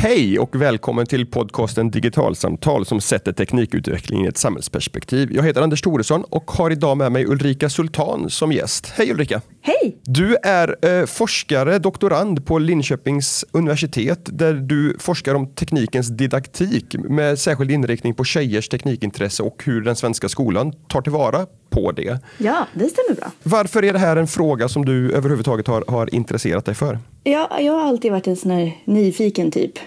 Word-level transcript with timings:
Hej 0.00 0.38
och 0.38 0.62
välkommen 0.62 1.06
till 1.06 1.26
podcasten 1.26 1.90
Digitalsamtal 1.90 2.86
som 2.86 3.00
sätter 3.00 3.32
teknikutveckling 3.32 4.24
i 4.24 4.28
ett 4.28 4.36
samhällsperspektiv. 4.36 5.32
Jag 5.32 5.42
heter 5.42 5.62
Anders 5.62 5.82
Thoresson 5.82 6.24
och 6.24 6.50
har 6.50 6.70
idag 6.70 6.96
med 6.96 7.12
mig 7.12 7.26
Ulrika 7.26 7.68
Sultan 7.68 8.30
som 8.30 8.52
gäst. 8.52 8.92
Hej 8.96 9.10
Ulrika! 9.10 9.40
Hej! 9.62 9.98
Du 10.04 10.36
är 10.42 11.00
eh, 11.00 11.06
forskare, 11.06 11.78
doktorand 11.78 12.46
på 12.46 12.58
Linköpings 12.58 13.44
universitet 13.52 14.20
där 14.24 14.54
du 14.54 14.96
forskar 14.98 15.34
om 15.34 15.54
teknikens 15.54 16.08
didaktik 16.08 16.94
med 16.98 17.38
särskild 17.38 17.70
inriktning 17.70 18.14
på 18.14 18.24
tjejers 18.24 18.68
teknikintresse 18.68 19.42
och 19.42 19.62
hur 19.64 19.80
den 19.80 19.96
svenska 19.96 20.28
skolan 20.28 20.72
tar 20.88 21.02
tillvara 21.02 21.46
på 21.78 21.92
det. 21.92 22.18
Ja, 22.38 22.66
det 22.74 22.88
stämmer 22.88 23.20
bra. 23.20 23.30
Varför 23.42 23.84
är 23.84 23.92
det 23.92 23.98
här 23.98 24.16
en 24.16 24.26
fråga 24.26 24.68
som 24.68 24.84
du 24.84 25.12
överhuvudtaget 25.12 25.66
har, 25.66 25.84
har 25.88 26.14
intresserat 26.14 26.64
dig 26.64 26.74
för? 26.74 26.98
Ja, 27.24 27.60
jag 27.60 27.72
har 27.72 27.88
alltid 27.88 28.12
varit 28.12 28.26
en 28.26 28.36
sån 28.36 28.50
här 28.50 28.72
nyfiken 28.84 29.50
typ. 29.50 29.78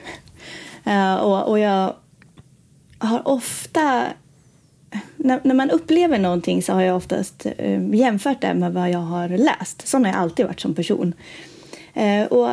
Uh, 0.87 1.15
och, 1.15 1.49
och 1.49 1.59
jag 1.59 1.93
har 2.97 3.27
ofta... 3.27 4.03
När, 5.15 5.39
när, 5.43 5.55
man 5.55 5.69
upplever 5.69 6.19
någonting 6.19 6.63
så 6.63 6.73
har 6.73 6.81
jag 6.81 6.97
oftast 6.97 7.45
uh, 7.59 7.95
jämfört 7.95 8.41
det 8.41 8.53
med 8.53 8.73
vad 8.73 8.89
jag 8.89 8.99
har 8.99 9.29
läst. 9.29 9.87
Sån 9.87 10.05
har 10.05 10.11
jag 10.11 10.21
alltid 10.21 10.45
varit 10.45 10.59
som 10.59 10.73
person. 10.73 11.13
Uh, 11.97 12.23
och 12.23 12.49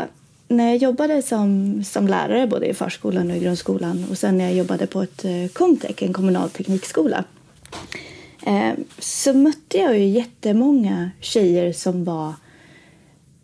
när 0.49 0.67
jag 0.69 0.77
jobbade 0.77 1.23
som, 1.23 1.83
som 1.85 2.07
lärare 2.07 2.47
både 2.47 2.67
i 2.67 2.75
förskolan 2.75 3.31
och 3.31 3.37
i 3.37 3.41
grundskolan 3.41 4.07
och 4.11 4.19
sen 4.19 4.39
när 4.39 4.45
jag 4.45 4.55
jobbade 4.55 4.87
på 4.87 5.03
ett 5.03 5.25
uh, 5.25 5.49
Comtech, 5.49 6.03
en 6.03 6.13
kommunal 6.13 6.51
teknikskola 6.51 7.25
Eh, 8.49 8.73
så 8.99 9.35
mötte 9.35 9.79
jag 9.79 9.99
ju 9.99 10.05
jättemånga 10.05 11.11
tjejer 11.21 11.73
som 11.73 12.05
var 12.05 12.35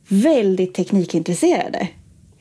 väldigt 0.09 0.75
teknikintresserade. 0.75 1.89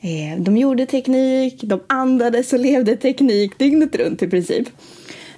Eh, 0.00 0.42
de 0.42 0.56
gjorde 0.56 0.86
teknik, 0.86 1.60
de 1.62 1.80
andades 1.86 2.52
och 2.52 2.58
levde 2.58 2.96
teknik 2.96 3.58
dygnet 3.58 3.96
runt 3.96 4.22
i 4.22 4.28
princip. 4.28 4.68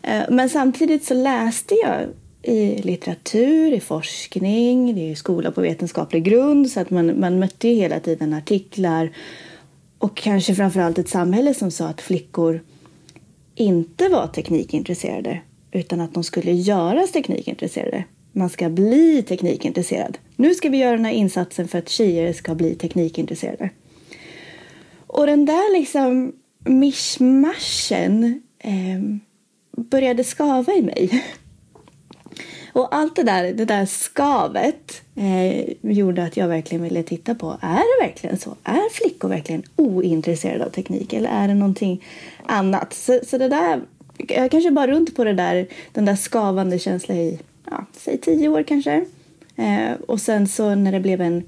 Eh, 0.03 0.23
men 0.31 0.49
samtidigt 0.49 1.05
så 1.05 1.15
läste 1.15 1.75
jag 1.75 2.07
i 2.43 2.83
litteratur, 2.83 3.73
i 3.73 3.81
forskning, 3.81 4.95
det 4.95 5.01
är 5.01 5.09
ju 5.09 5.15
skola 5.15 5.51
på 5.51 5.61
vetenskaplig 5.61 6.25
grund 6.25 6.71
så 6.71 6.81
att 6.81 6.91
man, 6.91 7.21
man 7.21 7.39
mötte 7.39 7.69
ju 7.69 7.75
hela 7.75 8.01
tiden 8.01 8.33
artiklar 8.33 9.11
och 9.99 10.17
kanske 10.17 10.55
framförallt 10.55 10.99
ett 10.99 11.09
samhälle 11.09 11.55
som 11.55 11.71
sa 11.71 11.89
att 11.89 12.01
flickor 12.01 12.61
inte 13.55 14.09
var 14.09 14.27
teknikintresserade 14.27 15.41
utan 15.77 16.01
att 16.01 16.15
de 16.15 16.25
skulle 16.25 16.53
göras 16.53 17.13
teknikintresserade. 17.13 18.05
Man 18.33 18.51
ska 18.51 18.69
bli 18.69 19.23
teknikintresserad. 19.23 20.19
Nu 20.37 20.55
ska 20.55 20.69
vi 20.69 20.79
göra 20.79 20.97
den 20.97 21.05
här 21.05 21.13
insatsen 21.13 21.69
för 21.69 21.79
att 21.79 21.89
tjejer 21.89 22.33
ska 22.33 22.55
bli 22.55 22.75
teknikintresserade. 22.75 23.71
Och 25.07 25.27
den 25.27 25.45
där 25.45 25.79
liksom 25.79 26.33
mischmaschen 26.65 28.43
eh, 28.59 29.01
började 29.83 30.25
skava 30.25 30.73
i 30.73 30.83
mig. 30.83 31.25
Och 32.73 32.95
allt 32.95 33.17
det 33.17 33.23
där, 33.23 33.53
det 33.53 33.65
där 33.65 33.87
skavet 33.87 35.03
eh, 35.15 35.75
gjorde 35.81 36.25
att 36.25 36.37
jag 36.37 36.49
verkligen 36.49 36.83
ville 36.83 37.03
titta 37.03 37.35
på, 37.35 37.59
är 37.61 38.01
det 38.01 38.07
verkligen 38.07 38.39
så? 38.39 38.57
Är 38.65 38.91
flickor 38.93 39.29
verkligen 39.29 39.63
ointresserade 39.77 40.65
av 40.65 40.71
teknik 40.71 41.13
eller 41.13 41.31
är 41.31 41.49
det 41.49 41.55
någonting 41.55 42.05
annat? 42.47 42.93
Så, 42.93 43.21
så 43.27 43.39
det 43.39 43.49
där, 43.49 43.81
jag 44.19 44.51
kanske 44.51 44.71
bara 44.71 44.87
runt 44.87 45.17
på 45.17 45.25
det 45.25 45.33
där, 45.33 45.67
den 45.93 46.05
där 46.05 46.17
skavande 46.17 46.79
känslan 46.79 47.19
i, 47.19 47.39
ja, 47.71 47.87
säg 47.93 48.19
tio 48.19 48.49
år 48.49 48.63
kanske. 48.63 49.05
Eh, 49.57 49.93
och 50.07 50.21
sen 50.21 50.49
så 50.49 50.75
när 50.75 50.93
det 50.93 51.01
blev 51.01 51.21
en, 51.21 51.43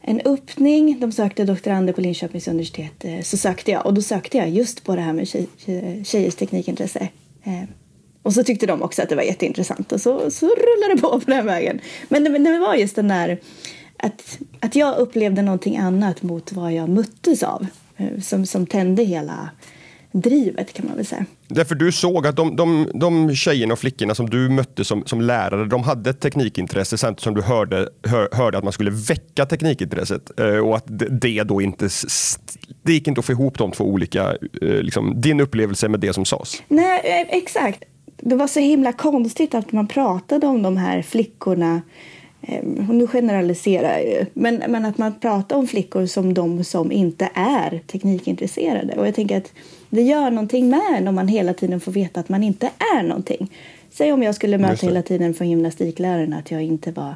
en 0.00 0.20
öppning, 0.20 1.00
de 1.00 1.12
sökte 1.12 1.44
doktorander 1.44 1.92
på 1.92 2.00
Linköpings 2.00 2.48
universitet, 2.48 3.04
eh, 3.04 3.22
så 3.22 3.36
sökte 3.36 3.70
jag. 3.70 3.86
Och 3.86 3.94
då 3.94 4.02
sökte 4.02 4.38
jag 4.38 4.50
just 4.50 4.84
på 4.84 4.96
det 4.96 5.02
här 5.02 5.12
med 5.12 5.28
tjej, 5.28 5.46
tjejers 6.04 6.34
teknikintresse. 6.34 7.08
Eh, 7.44 7.62
och 8.22 8.34
så 8.34 8.44
tyckte 8.44 8.66
de 8.66 8.82
också 8.82 9.02
att 9.02 9.08
det 9.08 9.16
var 9.16 9.22
jätteintressant 9.22 9.92
och 9.92 10.00
så, 10.00 10.30
så 10.30 10.46
rullade 10.46 10.94
det 10.94 11.00
på 11.00 11.20
på 11.20 11.30
den 11.30 11.46
vägen. 11.46 11.80
Men 12.08 12.24
det, 12.24 12.38
det 12.38 12.58
var 12.58 12.74
just 12.74 12.96
den 12.96 13.08
där 13.08 13.38
att, 13.96 14.38
att 14.60 14.76
jag 14.76 14.98
upplevde 14.98 15.42
någonting 15.42 15.76
annat 15.76 16.22
mot 16.22 16.52
vad 16.52 16.72
jag 16.72 16.88
möttes 16.88 17.42
av 17.42 17.66
eh, 17.96 18.20
som, 18.20 18.46
som 18.46 18.66
tände 18.66 19.02
hela 19.04 19.50
drivet 20.12 20.72
kan 20.72 20.86
man 20.86 20.96
väl 20.96 21.06
säga. 21.06 21.24
Därför 21.48 21.74
du 21.74 21.92
såg 21.92 22.26
att 22.26 22.36
de, 22.36 22.56
de, 22.56 22.90
de 22.94 23.34
tjejerna 23.34 23.72
och 23.72 23.78
flickorna 23.78 24.14
som 24.14 24.30
du 24.30 24.48
mötte 24.48 24.84
som, 24.84 25.06
som 25.06 25.20
lärare, 25.20 25.64
de 25.64 25.82
hade 25.82 26.10
ett 26.10 26.20
teknikintresse 26.20 26.98
samtidigt 26.98 27.22
som 27.22 27.34
du 27.34 27.42
hörde, 27.42 27.88
hör, 28.02 28.28
hörde 28.32 28.58
att 28.58 28.64
man 28.64 28.72
skulle 28.72 28.90
väcka 28.90 29.46
teknikintresset 29.46 30.40
eh, 30.40 30.46
och 30.46 30.76
att 30.76 30.84
det 31.20 31.42
då 31.42 31.60
inte, 31.60 31.88
det 32.82 32.92
gick 32.92 33.08
inte 33.08 33.18
att 33.18 33.24
få 33.24 33.32
ihop 33.32 33.58
de 33.58 33.72
två 33.72 33.84
olika, 33.84 34.36
eh, 34.62 34.68
liksom, 34.68 35.20
din 35.20 35.40
upplevelse 35.40 35.88
med 35.88 36.00
det 36.00 36.12
som 36.12 36.24
sades. 36.24 36.62
Nej, 36.68 37.00
eh, 37.04 37.36
exakt. 37.38 37.82
Det 38.16 38.34
var 38.34 38.46
så 38.46 38.60
himla 38.60 38.92
konstigt 38.92 39.54
att 39.54 39.72
man 39.72 39.88
pratade 39.88 40.46
om 40.46 40.62
de 40.62 40.76
här 40.76 41.02
flickorna 41.02 41.82
och 42.88 42.94
nu 42.94 43.06
generaliserar 43.06 43.98
jag 43.98 44.02
ju, 44.02 44.26
men, 44.34 44.62
men 44.68 44.84
att 44.84 44.98
man 44.98 45.20
pratar 45.20 45.56
om 45.56 45.66
flickor 45.66 46.06
som 46.06 46.34
de 46.34 46.64
som 46.64 46.92
inte 46.92 47.30
är 47.34 47.80
teknikintresserade. 47.86 48.94
Och 48.94 49.06
jag 49.06 49.14
tänker 49.14 49.36
att 49.36 49.52
det 49.90 50.02
gör 50.02 50.30
någonting 50.30 50.68
med 50.68 50.94
en 50.96 51.08
om 51.08 51.14
man 51.14 51.28
hela 51.28 51.54
tiden 51.54 51.80
får 51.80 51.92
veta 51.92 52.20
att 52.20 52.28
man 52.28 52.42
inte 52.42 52.70
är 52.96 53.02
någonting. 53.02 53.52
Säg 53.90 54.12
om 54.12 54.22
jag 54.22 54.34
skulle 54.34 54.58
möta 54.58 54.86
hela 54.86 55.02
tiden 55.02 55.34
från 55.34 55.50
gymnastikläraren 55.50 56.32
att 56.32 56.50
jag 56.50 56.62
inte 56.62 56.90
var 56.90 57.14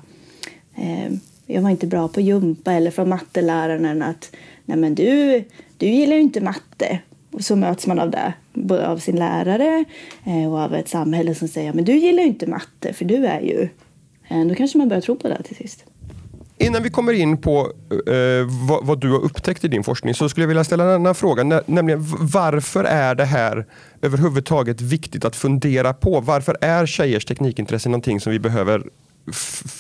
eh, 0.76 1.12
jag 1.46 1.62
var 1.62 1.70
inte 1.70 1.86
bra 1.86 2.08
på 2.08 2.20
jumpa 2.20 2.72
eller 2.72 2.90
från 2.90 3.08
matteläraren 3.08 4.02
att 4.02 4.36
nej 4.64 4.78
men 4.78 4.94
du, 4.94 5.44
du 5.76 5.86
gillar 5.86 6.16
ju 6.16 6.22
inte 6.22 6.40
matte. 6.40 6.98
Och 7.30 7.44
så 7.44 7.56
möts 7.56 7.86
man 7.86 7.98
av 7.98 8.10
det, 8.10 8.32
både 8.52 8.88
av 8.88 8.98
sin 8.98 9.16
lärare 9.16 9.84
eh, 10.24 10.52
och 10.52 10.58
av 10.58 10.74
ett 10.74 10.88
samhälle 10.88 11.34
som 11.34 11.48
säger 11.48 11.72
men 11.72 11.84
du 11.84 11.96
gillar 11.96 12.22
ju 12.22 12.28
inte 12.28 12.46
matte 12.46 12.92
för 12.92 13.04
du 13.04 13.26
är 13.26 13.40
ju... 13.40 13.68
Eh, 14.28 14.46
då 14.46 14.54
kanske 14.54 14.78
man 14.78 14.88
börjar 14.88 15.00
tro 15.00 15.16
på 15.16 15.28
det 15.28 15.42
till 15.42 15.56
sist. 15.56 15.84
Innan 16.62 16.82
vi 16.82 16.90
kommer 16.90 17.12
in 17.12 17.36
på 17.36 17.72
eh, 18.06 18.14
eh, 18.14 18.46
vad, 18.68 18.86
vad, 18.86 19.00
du 19.00 19.10
har 19.10 19.18
upptäckt 19.24 19.64
i 19.64 19.68
din 19.68 19.84
forskning 19.84 20.14
så 20.14 20.28
skulle 20.28 20.44
jag 20.44 20.48
vilja 20.48 20.64
ställa 20.64 20.84
en 20.84 20.90
annan 20.90 21.14
fråga. 21.14 21.62
Nämligen 21.66 22.00
varför 22.20 22.84
är 22.84 23.14
det 23.14 23.24
här 23.24 23.66
överhuvudtaget 24.02 24.80
viktigt 24.80 25.24
att 25.24 25.36
fundera 25.36 25.92
på? 25.92 26.20
Varför 26.20 26.56
är 26.60 26.86
tjejers 26.86 27.24
teknikintresse 27.24 27.88
någonting 27.88 28.20
som 28.20 28.32
vi 28.32 28.38
behöver 28.38 28.82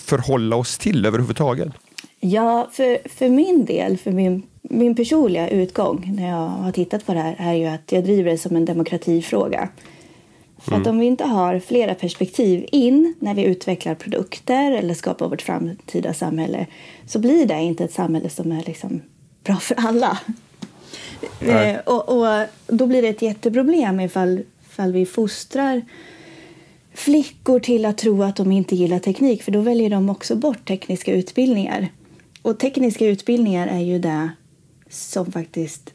förhålla 0.06 0.56
oss 0.56 0.78
till 0.78 1.06
överhuvudtaget? 1.06 1.72
Ja, 2.20 2.68
för, 2.72 3.08
för 3.08 3.28
min 3.28 3.64
del, 3.64 3.98
för 3.98 4.10
min, 4.10 4.42
min 4.62 4.94
personliga 4.94 5.48
utgång 5.48 6.12
när 6.16 6.28
jag 6.28 6.48
har 6.48 6.72
tittat 6.72 7.06
på 7.06 7.14
det 7.14 7.20
här 7.20 7.36
är 7.38 7.54
ju 7.54 7.66
att 7.66 7.92
jag 7.92 8.04
driver 8.04 8.30
det 8.30 8.38
som 8.38 8.56
en 8.56 8.64
demokratifråga. 8.64 9.68
För 10.64 10.72
att 10.72 10.86
mm. 10.86 10.90
om 10.90 10.98
vi 10.98 11.06
inte 11.06 11.24
har 11.24 11.58
flera 11.58 11.94
perspektiv 11.94 12.66
in 12.72 13.14
när 13.18 13.34
vi 13.34 13.44
utvecklar 13.44 13.94
produkter 13.94 14.72
eller 14.72 14.94
skapar 14.94 15.28
vårt 15.28 15.42
framtida 15.42 16.14
samhälle 16.14 16.66
så 17.06 17.18
blir 17.18 17.46
det 17.46 17.60
inte 17.60 17.84
ett 17.84 17.92
samhälle 17.92 18.28
som 18.28 18.52
är 18.52 18.62
liksom 18.66 19.02
bra 19.44 19.56
för 19.56 19.74
alla. 19.74 20.18
Eh, 21.40 21.76
och, 21.86 22.08
och, 22.08 22.46
då 22.66 22.86
blir 22.86 23.02
det 23.02 23.08
ett 23.08 23.22
jätteproblem 23.22 24.00
ifall, 24.00 24.42
ifall 24.70 24.92
vi 24.92 25.06
fostrar 25.06 25.82
flickor 26.94 27.60
till 27.60 27.84
att 27.84 27.98
tro 27.98 28.22
att 28.22 28.36
de 28.36 28.52
inte 28.52 28.76
gillar 28.76 28.98
teknik 28.98 29.42
för 29.42 29.52
då 29.52 29.60
väljer 29.60 29.90
de 29.90 30.10
också 30.10 30.36
bort 30.36 30.68
tekniska 30.68 31.12
utbildningar. 31.12 31.88
Och 32.42 32.58
tekniska 32.58 33.06
utbildningar 33.06 33.66
är 33.66 33.80
ju 33.80 33.98
det 33.98 34.30
som 34.90 35.32
faktiskt 35.32 35.91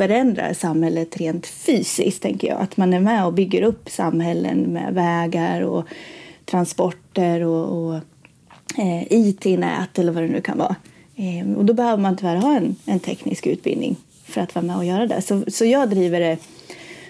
förändrar 0.00 0.52
samhället 0.52 1.16
rent 1.16 1.46
fysiskt, 1.46 2.22
tänker 2.22 2.48
jag. 2.48 2.60
Att 2.60 2.76
man 2.76 2.92
är 2.92 3.00
med 3.00 3.26
och 3.26 3.32
bygger 3.32 3.62
upp 3.62 3.90
samhällen 3.90 4.60
med 4.60 4.94
vägar 4.94 5.60
och 5.60 5.84
transporter 6.44 7.44
och, 7.44 7.78
och 7.78 7.94
eh, 8.78 9.02
IT-nät 9.10 9.98
eller 9.98 10.12
vad 10.12 10.22
det 10.22 10.28
nu 10.28 10.40
kan 10.40 10.58
vara. 10.58 10.76
Eh, 11.16 11.52
och 11.56 11.64
då 11.64 11.74
behöver 11.74 12.02
man 12.02 12.16
tyvärr 12.16 12.36
ha 12.36 12.56
en, 12.56 12.76
en 12.84 13.00
teknisk 13.00 13.46
utbildning 13.46 13.96
för 14.24 14.40
att 14.40 14.54
vara 14.54 14.64
med 14.64 14.76
och 14.76 14.84
göra 14.84 15.06
det. 15.06 15.22
Så, 15.22 15.42
så 15.48 15.64
jag 15.64 15.90
driver 15.90 16.20
det 16.20 16.38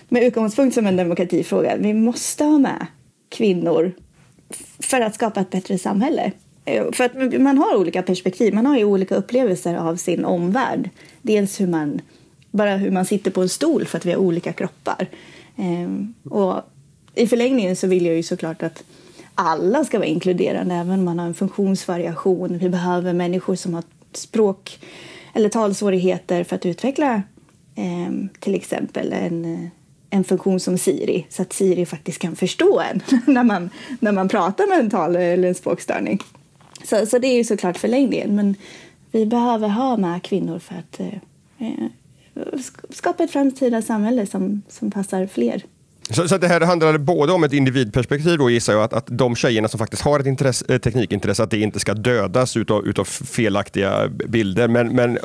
med 0.08 0.22
utgångspunkt 0.22 0.74
som 0.74 0.86
en 0.86 0.96
demokratifråga. 0.96 1.76
Vi 1.76 1.94
måste 1.94 2.44
ha 2.44 2.58
med 2.58 2.86
kvinnor 3.28 3.92
för 4.78 5.00
att 5.00 5.14
skapa 5.14 5.40
ett 5.40 5.50
bättre 5.50 5.78
samhälle. 5.78 6.32
Eh, 6.64 6.92
för 6.92 7.04
att 7.04 7.40
man 7.40 7.58
har 7.58 7.76
olika 7.76 8.02
perspektiv, 8.02 8.54
man 8.54 8.66
har 8.66 8.78
ju 8.78 8.84
olika 8.84 9.14
upplevelser 9.14 9.74
av 9.74 9.96
sin 9.96 10.24
omvärld. 10.24 10.90
Dels 11.22 11.60
hur 11.60 11.66
man 11.66 12.00
bara 12.50 12.76
hur 12.76 12.90
man 12.90 13.04
sitter 13.04 13.30
på 13.30 13.42
en 13.42 13.48
stol 13.48 13.86
för 13.86 13.98
att 13.98 14.06
vi 14.06 14.12
har 14.12 14.18
olika 14.18 14.52
kroppar. 14.52 15.06
Ehm, 15.56 16.14
och 16.24 16.62
I 17.14 17.26
förlängningen 17.26 17.76
så 17.76 17.86
vill 17.86 18.06
jag 18.06 18.16
ju 18.16 18.22
såklart 18.22 18.62
att 18.62 18.82
alla 19.34 19.84
ska 19.84 19.98
vara 19.98 20.08
inkluderande, 20.08 20.74
även 20.74 20.98
om 20.98 21.04
man 21.04 21.18
har 21.18 21.26
en 21.26 21.34
funktionsvariation. 21.34 22.58
Vi 22.58 22.68
behöver 22.68 23.12
människor 23.12 23.54
som 23.54 23.74
har 23.74 23.84
språk 24.12 24.78
eller 25.34 25.48
talsvårigheter 25.48 26.44
för 26.44 26.56
att 26.56 26.66
utveckla 26.66 27.22
eh, 27.74 28.12
till 28.40 28.54
exempel 28.54 29.12
en, 29.12 29.70
en 30.10 30.24
funktion 30.24 30.60
som 30.60 30.78
Siri, 30.78 31.26
så 31.28 31.42
att 31.42 31.52
Siri 31.52 31.86
faktiskt 31.86 32.18
kan 32.18 32.36
förstå 32.36 32.80
en 32.80 33.02
när 33.34 33.44
man, 33.44 33.70
när 34.00 34.12
man 34.12 34.28
pratar 34.28 34.68
med 34.68 34.78
en 34.78 34.90
tal 34.90 35.16
eller 35.16 35.48
en 35.48 35.54
språkstörning. 35.54 36.18
Så, 36.84 37.06
så 37.06 37.18
det 37.18 37.26
är 37.26 37.36
ju 37.36 37.44
såklart 37.44 37.78
förlängningen, 37.78 38.36
men 38.36 38.54
vi 39.12 39.26
behöver 39.26 39.68
ha 39.68 39.96
med 39.96 40.22
kvinnor 40.22 40.58
för 40.58 40.74
att 40.74 41.00
eh, 41.00 41.14
eh 41.58 41.86
skapa 42.90 43.24
ett 43.24 43.30
framtida 43.30 43.82
samhälle 43.82 44.26
som, 44.26 44.62
som 44.68 44.90
passar 44.90 45.26
fler. 45.26 45.62
Så, 46.10 46.28
så 46.28 46.38
det 46.38 46.48
här 46.48 46.60
handlar 46.60 46.98
både 46.98 47.32
om 47.32 47.44
ett 47.44 47.52
individperspektiv 47.52 48.38
då 48.38 48.50
gissar 48.50 48.72
jag, 48.72 48.82
att, 48.82 48.92
att 48.92 49.06
de 49.06 49.36
tjejerna 49.36 49.68
som 49.68 49.78
faktiskt 49.78 50.02
har 50.02 50.20
ett 50.20 50.26
intresse, 50.26 50.78
teknikintresse, 50.78 51.42
att 51.42 51.50
det 51.50 51.58
inte 51.58 51.80
ska 51.80 51.94
dödas 51.94 52.56
utav, 52.56 52.86
utav 52.86 53.04
felaktiga 53.04 54.08
bilder. 54.08 54.68
Men, 54.68 54.88
men 54.88 55.18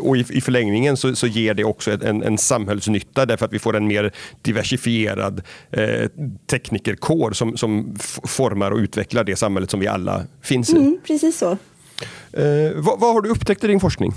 och 0.00 0.16
i, 0.16 0.24
i 0.30 0.40
förlängningen 0.40 0.96
så, 0.96 1.16
så 1.16 1.26
ger 1.26 1.54
det 1.54 1.64
också 1.64 1.90
en, 1.90 2.22
en 2.22 2.38
samhällsnytta 2.38 3.26
därför 3.26 3.46
att 3.46 3.52
vi 3.52 3.58
får 3.58 3.76
en 3.76 3.86
mer 3.86 4.12
diversifierad 4.42 5.42
eh, 5.70 6.10
teknikerkår 6.50 7.32
som, 7.32 7.56
som 7.56 7.96
formar 8.24 8.70
och 8.70 8.78
utvecklar 8.78 9.24
det 9.24 9.36
samhället 9.36 9.70
som 9.70 9.80
vi 9.80 9.86
alla 9.86 10.22
finns 10.42 10.70
i. 10.70 10.76
Mm, 10.76 10.98
precis 11.06 11.38
så. 11.38 11.50
Eh, 12.32 12.72
vad, 12.74 13.00
vad 13.00 13.14
har 13.14 13.22
du 13.22 13.30
upptäckt 13.30 13.64
i 13.64 13.66
din 13.66 13.80
forskning? 13.80 14.12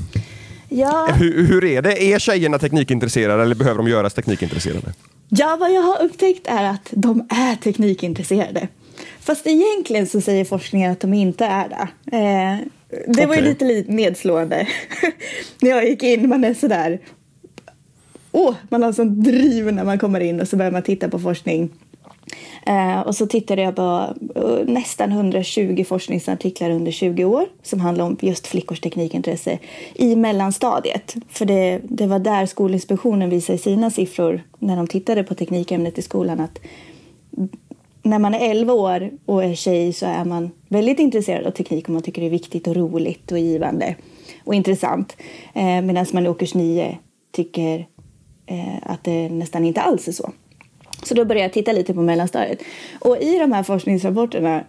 Ja. 0.69 1.07
Hur, 1.19 1.47
hur, 1.47 1.63
är 1.63 1.81
det? 1.81 2.03
Är 2.03 2.19
tjejerna 2.19 2.59
teknikintresserade 2.59 3.43
eller 3.43 3.55
behöver 3.55 3.77
de 3.77 3.87
göras 3.87 4.13
teknikintresserade? 4.13 4.93
Ja, 5.29 5.57
vad 5.59 5.73
jag 5.73 5.81
har 5.81 6.01
upptäckt 6.01 6.47
är 6.47 6.63
att 6.63 6.87
de 6.91 7.27
är 7.29 7.55
teknikintresserade. 7.55 8.67
Fast 9.19 9.47
egentligen 9.47 10.07
så 10.07 10.21
säger 10.21 10.45
forskningen 10.45 10.91
att 10.91 10.99
de 10.99 11.13
inte 11.13 11.45
är 11.45 11.69
det. 11.69 12.17
Eh, 12.17 12.57
det 12.89 13.11
okay. 13.11 13.25
var 13.25 13.35
ju 13.35 13.41
lite 13.41 13.65
nedslående. 13.87 14.67
när 15.61 15.69
jag 15.69 15.89
gick 15.89 16.03
in, 16.03 16.29
man 16.29 16.43
är 16.43 16.53
sådär... 16.53 16.99
Åh, 18.31 18.49
oh, 18.49 18.55
man 18.69 18.83
har 18.83 18.93
sånt 18.93 19.23
driv 19.23 19.73
när 19.73 19.83
man 19.83 19.99
kommer 19.99 20.19
in 20.19 20.41
och 20.41 20.47
så 20.47 20.55
börjar 20.55 20.71
man 20.71 20.81
titta 20.83 21.09
på 21.09 21.19
forskning. 21.19 21.69
Eh, 22.65 22.99
och 22.99 23.15
så 23.15 23.27
tittade 23.27 23.61
jag 23.61 23.75
på 23.75 24.15
uh, 24.37 24.65
nästan 24.65 25.11
120 25.11 25.83
forskningsartiklar 25.87 26.69
under 26.69 26.91
20 26.91 27.25
år 27.25 27.45
som 27.63 27.79
handlar 27.79 28.05
om 28.05 28.17
just 28.21 28.47
flickors 28.47 28.79
teknikintresse 28.79 29.59
i 29.95 30.15
mellanstadiet. 30.15 31.15
För 31.29 31.45
det, 31.45 31.81
det 31.83 32.07
var 32.07 32.19
där 32.19 32.45
Skolinspektionen 32.45 33.29
visade 33.29 33.57
sina 33.57 33.91
siffror 33.91 34.41
när 34.59 34.75
de 34.75 34.87
tittade 34.87 35.23
på 35.23 35.35
teknikämnet 35.35 35.97
i 35.97 36.01
skolan 36.01 36.39
att 36.39 36.59
när 38.03 38.19
man 38.19 38.33
är 38.33 38.51
11 38.51 38.73
år 38.73 39.11
och 39.25 39.43
är 39.43 39.55
tjej 39.55 39.93
så 39.93 40.05
är 40.05 40.25
man 40.25 40.51
väldigt 40.67 40.99
intresserad 40.99 41.47
av 41.47 41.51
teknik 41.51 41.87
och 41.87 41.93
man 41.93 42.01
tycker 42.01 42.21
det 42.21 42.27
är 42.27 42.31
viktigt 42.31 42.67
och 42.67 42.75
roligt 42.75 43.31
och 43.31 43.39
givande 43.39 43.95
och 44.43 44.55
intressant. 44.55 45.17
Eh, 45.53 45.81
Medan 45.81 46.05
man 46.13 46.25
i 46.25 46.29
årskurs 46.29 46.53
9 46.53 46.97
tycker 47.31 47.87
eh, 48.45 48.75
att 48.83 49.03
det 49.03 49.29
nästan 49.29 49.65
inte 49.65 49.81
alls 49.81 50.07
är 50.07 50.11
så. 50.11 50.31
Så 51.03 51.13
då 51.13 51.25
började 51.25 51.45
jag 51.45 51.53
titta 51.53 51.71
lite 51.71 51.93
på 51.93 52.01
mellanstadiet. 52.01 52.61
Och 52.99 53.17
i 53.17 53.39
de 53.39 53.51
här 53.51 53.63
forskningsrapporterna 53.63 54.63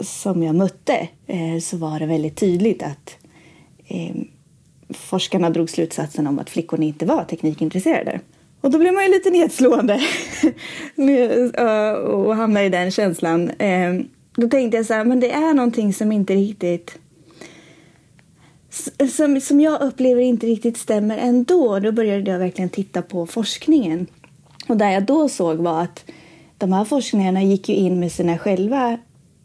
som 0.00 0.42
jag 0.42 0.54
mötte 0.54 1.08
eh, 1.26 1.60
så 1.62 1.76
var 1.76 2.00
det 2.00 2.06
väldigt 2.06 2.36
tydligt 2.36 2.82
att 2.82 3.16
eh, 3.88 4.16
forskarna 4.88 5.50
drog 5.50 5.70
slutsatsen 5.70 6.26
om 6.26 6.38
att 6.38 6.50
flickorna 6.50 6.84
inte 6.84 7.06
var 7.06 7.24
teknikintresserade. 7.24 8.20
Och 8.60 8.70
då 8.70 8.78
blev 8.78 8.94
man 8.94 9.02
ju 9.04 9.10
lite 9.10 9.30
nedslående 9.30 9.94
eh, 11.58 11.92
och 11.92 12.36
hamnade 12.36 12.66
i 12.66 12.68
den 12.68 12.90
känslan. 12.90 13.50
Eh, 13.50 13.94
då 14.36 14.48
tänkte 14.48 14.76
jag 14.76 14.86
så 14.86 14.94
här, 14.94 15.04
men 15.04 15.20
det 15.20 15.30
är 15.30 15.54
någonting 15.54 15.94
som 15.94 16.12
inte 16.12 16.34
riktigt 16.34 16.98
som, 19.10 19.40
som 19.40 19.60
jag 19.60 19.82
upplever 19.82 20.20
inte 20.20 20.46
riktigt 20.46 20.76
stämmer 20.76 21.18
ändå. 21.18 21.78
Då 21.78 21.92
började 21.92 22.30
jag 22.30 22.38
verkligen 22.38 22.68
titta 22.68 23.02
på 23.02 23.26
forskningen. 23.26 24.06
Och 24.68 24.76
där 24.76 24.90
jag 24.90 25.06
då 25.06 25.28
såg 25.28 25.56
var 25.56 25.82
att 25.82 26.04
de 26.58 26.72
här 26.72 26.84
forskningarna 26.84 27.42
gick 27.42 27.68
ju 27.68 27.74
in 27.74 28.00
med 28.00 28.12
sina 28.12 28.38
själva 28.38 28.98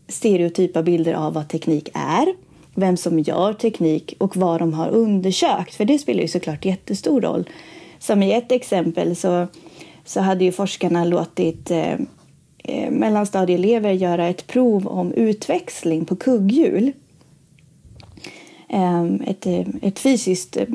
stereotypa 0.08 0.84
bilder 0.84 1.14
av 1.14 1.34
vad 1.34 1.50
teknik 1.50 1.90
är, 1.94 2.34
vem 2.76 2.98
som 2.98 3.20
gör 3.20 3.54
teknik 3.54 4.16
och 4.18 4.38
vad 4.38 4.60
de 4.60 4.74
har 4.74 4.90
undersökt. 4.90 5.76
För 5.76 5.86
det 5.86 6.00
spelar 6.00 6.22
ju 6.22 6.28
såklart 6.28 6.66
jättestor 6.66 7.22
roll. 7.22 7.50
Som 8.00 8.24
i 8.24 8.34
ett 8.34 8.52
exempel 8.52 9.16
så, 9.16 9.48
så 10.06 10.22
hade 10.22 10.44
ju 10.44 10.52
forskarna 10.52 11.06
låtit 11.06 11.72
eh, 11.72 11.94
eh 12.64 12.92
mellanstadieelever 12.92 13.92
göra 13.92 14.28
ett 14.28 14.48
prov 14.48 14.88
om 14.88 15.14
utväxling 15.14 16.06
på 16.06 16.16
kugghjul. 16.16 16.92
Ehm, 18.70 19.22
eh, 19.22 19.30
ett, 19.30 19.48
ett 19.82 20.00
fysiskt, 20.00 20.58
eh, 20.58 20.68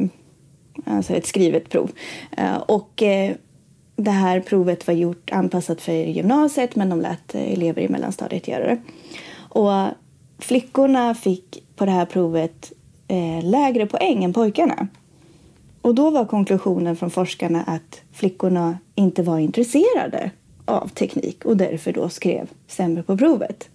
alltså 0.84 1.14
ett 1.14 1.26
skrivet 1.26 1.68
prov. 1.68 1.90
Eh, 2.36 2.56
och 2.56 3.02
eh, 3.02 3.34
det 3.96 4.10
här 4.10 4.40
provet 4.40 4.86
var 4.86 4.94
gjort 4.94 5.32
anpassat 5.32 5.80
för 5.80 5.92
gymnasiet 5.92 6.76
men 6.76 6.88
de 6.88 7.00
lät 7.00 7.34
elever 7.34 7.82
i 7.82 7.88
mellanstadiet 7.88 8.48
göra 8.48 8.66
det. 8.66 8.78
Och 9.36 9.88
flickorna 10.38 11.14
fick 11.14 11.64
på 11.76 11.84
det 11.84 11.90
här 11.90 12.06
provet 12.06 12.72
eh, 13.08 13.44
lägre 13.44 13.86
poäng 13.86 14.24
än 14.24 14.32
pojkarna. 14.32 14.88
Och 15.82 15.94
då 15.94 16.10
var 16.10 16.24
konklusionen 16.24 16.96
från 16.96 17.10
forskarna 17.10 17.62
att 17.62 18.00
flickorna 18.12 18.78
inte 18.94 19.22
var 19.22 19.38
intresserade 19.38 20.30
av 20.64 20.88
teknik 20.88 21.44
och 21.44 21.56
därför 21.56 21.92
då 21.92 22.08
skrev 22.08 22.50
sämre 22.66 23.02
på 23.02 23.16
provet. 23.16 23.68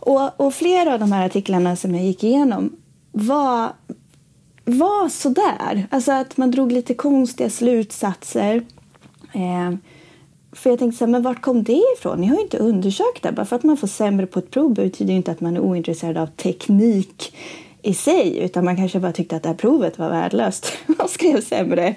Och, 0.00 0.40
och 0.40 0.54
flera 0.54 0.92
av 0.94 1.00
de 1.00 1.12
här 1.12 1.26
artiklarna 1.26 1.76
som 1.76 1.94
jag 1.94 2.04
gick 2.04 2.24
igenom 2.24 2.76
var 3.12 3.72
var 4.72 5.08
sådär. 5.08 5.86
Alltså 5.90 6.12
att 6.12 6.36
man 6.36 6.50
drog 6.50 6.72
lite 6.72 6.94
konstiga 6.94 7.50
slutsatser. 7.50 8.64
Eh, 9.32 9.74
för 10.52 10.70
jag 10.70 10.78
tänkte 10.78 10.98
så 10.98 11.04
här, 11.04 11.12
men 11.12 11.22
vart 11.22 11.42
kom 11.42 11.62
det 11.62 11.82
ifrån? 11.98 12.20
Ni 12.20 12.26
har 12.26 12.36
ju 12.36 12.42
inte 12.42 12.58
undersökt 12.58 13.22
det. 13.22 13.32
Bara 13.32 13.46
för 13.46 13.56
att 13.56 13.62
man 13.62 13.76
får 13.76 13.88
sämre 13.88 14.26
på 14.26 14.38
ett 14.38 14.50
prov 14.50 14.74
betyder 14.74 15.12
ju 15.12 15.16
inte 15.16 15.32
att 15.32 15.40
man 15.40 15.56
är 15.56 15.60
ointresserad 15.60 16.16
av 16.16 16.26
teknik 16.26 17.36
i 17.82 17.94
sig. 17.94 18.38
Utan 18.38 18.64
man 18.64 18.76
kanske 18.76 19.00
bara 19.00 19.12
tyckte 19.12 19.36
att 19.36 19.42
det 19.42 19.48
här 19.48 19.56
provet 19.56 19.98
var 19.98 20.08
värdelöst 20.08 20.72
Man 20.86 21.08
skrev 21.08 21.40
sämre. 21.40 21.94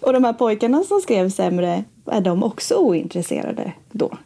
Och 0.00 0.12
de 0.12 0.24
här 0.24 0.32
pojkarna 0.32 0.84
som 0.84 1.00
skrev 1.00 1.30
sämre, 1.30 1.84
är 2.06 2.20
de 2.20 2.42
också 2.42 2.74
ointresserade 2.74 3.72
då? 3.92 4.18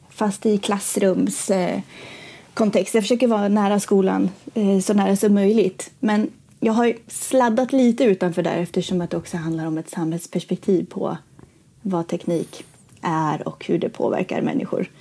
Fast 0.10 0.46
i 0.46 0.58
klassrumskontext. 0.58 2.94
Jag 2.94 3.04
försöker 3.04 3.28
vara 3.28 3.48
nära 3.48 3.80
skolan 3.80 4.30
eh, 4.54 4.80
så 4.80 4.94
nära 4.94 5.16
som 5.16 5.34
möjligt. 5.34 5.92
Men 6.00 6.30
jag 6.66 6.74
har 6.74 6.94
sladdat 7.08 7.74
lite 7.74 8.04
utanför 8.04 8.44
där 8.44 8.58
eftersom 8.58 9.02
att 9.02 9.10
det 9.10 9.18
också 9.18 9.38
handlar 9.38 9.66
om 9.66 9.78
ett 9.78 9.90
samhällsperspektiv 9.90 10.86
på 10.86 11.18
vad 11.82 12.08
teknik 12.08 12.66
är 13.02 13.48
och 13.48 13.66
hur 13.66 13.78
det 13.78 13.90
påverkar 13.90 14.42
människor. 14.42 14.92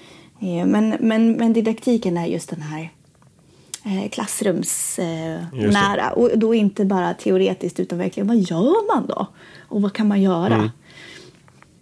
Eh, 0.40 0.66
men, 0.66 0.96
men, 1.00 1.32
men 1.32 1.52
didaktiken 1.52 2.16
är 2.16 2.26
just 2.26 2.50
den 2.50 2.62
här 2.62 2.90
eh, 3.84 4.08
klassrumsnära. 4.10 6.10
och 6.10 6.38
då 6.38 6.54
inte 6.54 6.84
bara 6.84 7.14
teoretiskt 7.14 7.80
utan 7.80 7.98
verkligen 7.98 8.26
vad 8.26 8.36
gör 8.36 8.94
man 8.94 9.06
då? 9.06 9.26
Och 9.68 9.82
vad 9.82 9.92
kan 9.92 10.08
man 10.08 10.22
göra? 10.22 10.54
Mm. 10.54 10.70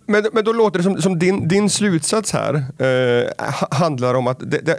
Men, 0.07 0.25
men 0.33 0.45
då 0.45 0.53
låter 0.53 0.79
det 0.79 0.83
som, 0.83 1.03
som 1.03 1.19
din, 1.19 1.49
din 1.49 1.71
slutsats 1.71 2.33
här 2.33 2.55
eh, 2.79 3.31
handlar 3.71 4.15
om 4.15 4.27
att 4.27 4.51
det, 4.51 4.59
det, 4.59 4.79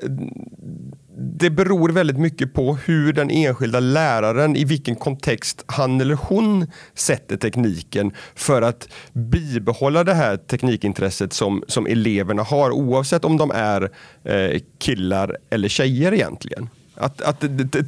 det 1.41 1.49
beror 1.49 1.89
väldigt 1.89 2.17
mycket 2.17 2.53
på 2.53 2.75
hur 2.85 3.13
den 3.13 3.31
enskilda 3.31 3.79
läraren, 3.79 4.55
i 4.55 4.63
vilken 4.65 4.95
kontext 4.95 5.63
han 5.65 6.01
eller 6.01 6.15
hon 6.15 6.67
sätter 6.93 7.37
tekniken 7.37 8.11
för 8.35 8.61
att 8.61 8.89
bibehålla 9.13 10.03
det 10.03 10.13
här 10.13 10.37
teknikintresset 10.37 11.33
som, 11.33 11.63
som 11.67 11.87
eleverna 11.87 12.43
har 12.43 12.71
oavsett 12.71 13.25
om 13.25 13.37
de 13.37 13.51
är 13.51 13.91
eh, 14.23 14.61
killar 14.79 15.37
eller 15.49 15.67
tjejer 15.67 16.13
egentligen. 16.13 16.69
Att, 16.95 17.21
att, 17.21 17.39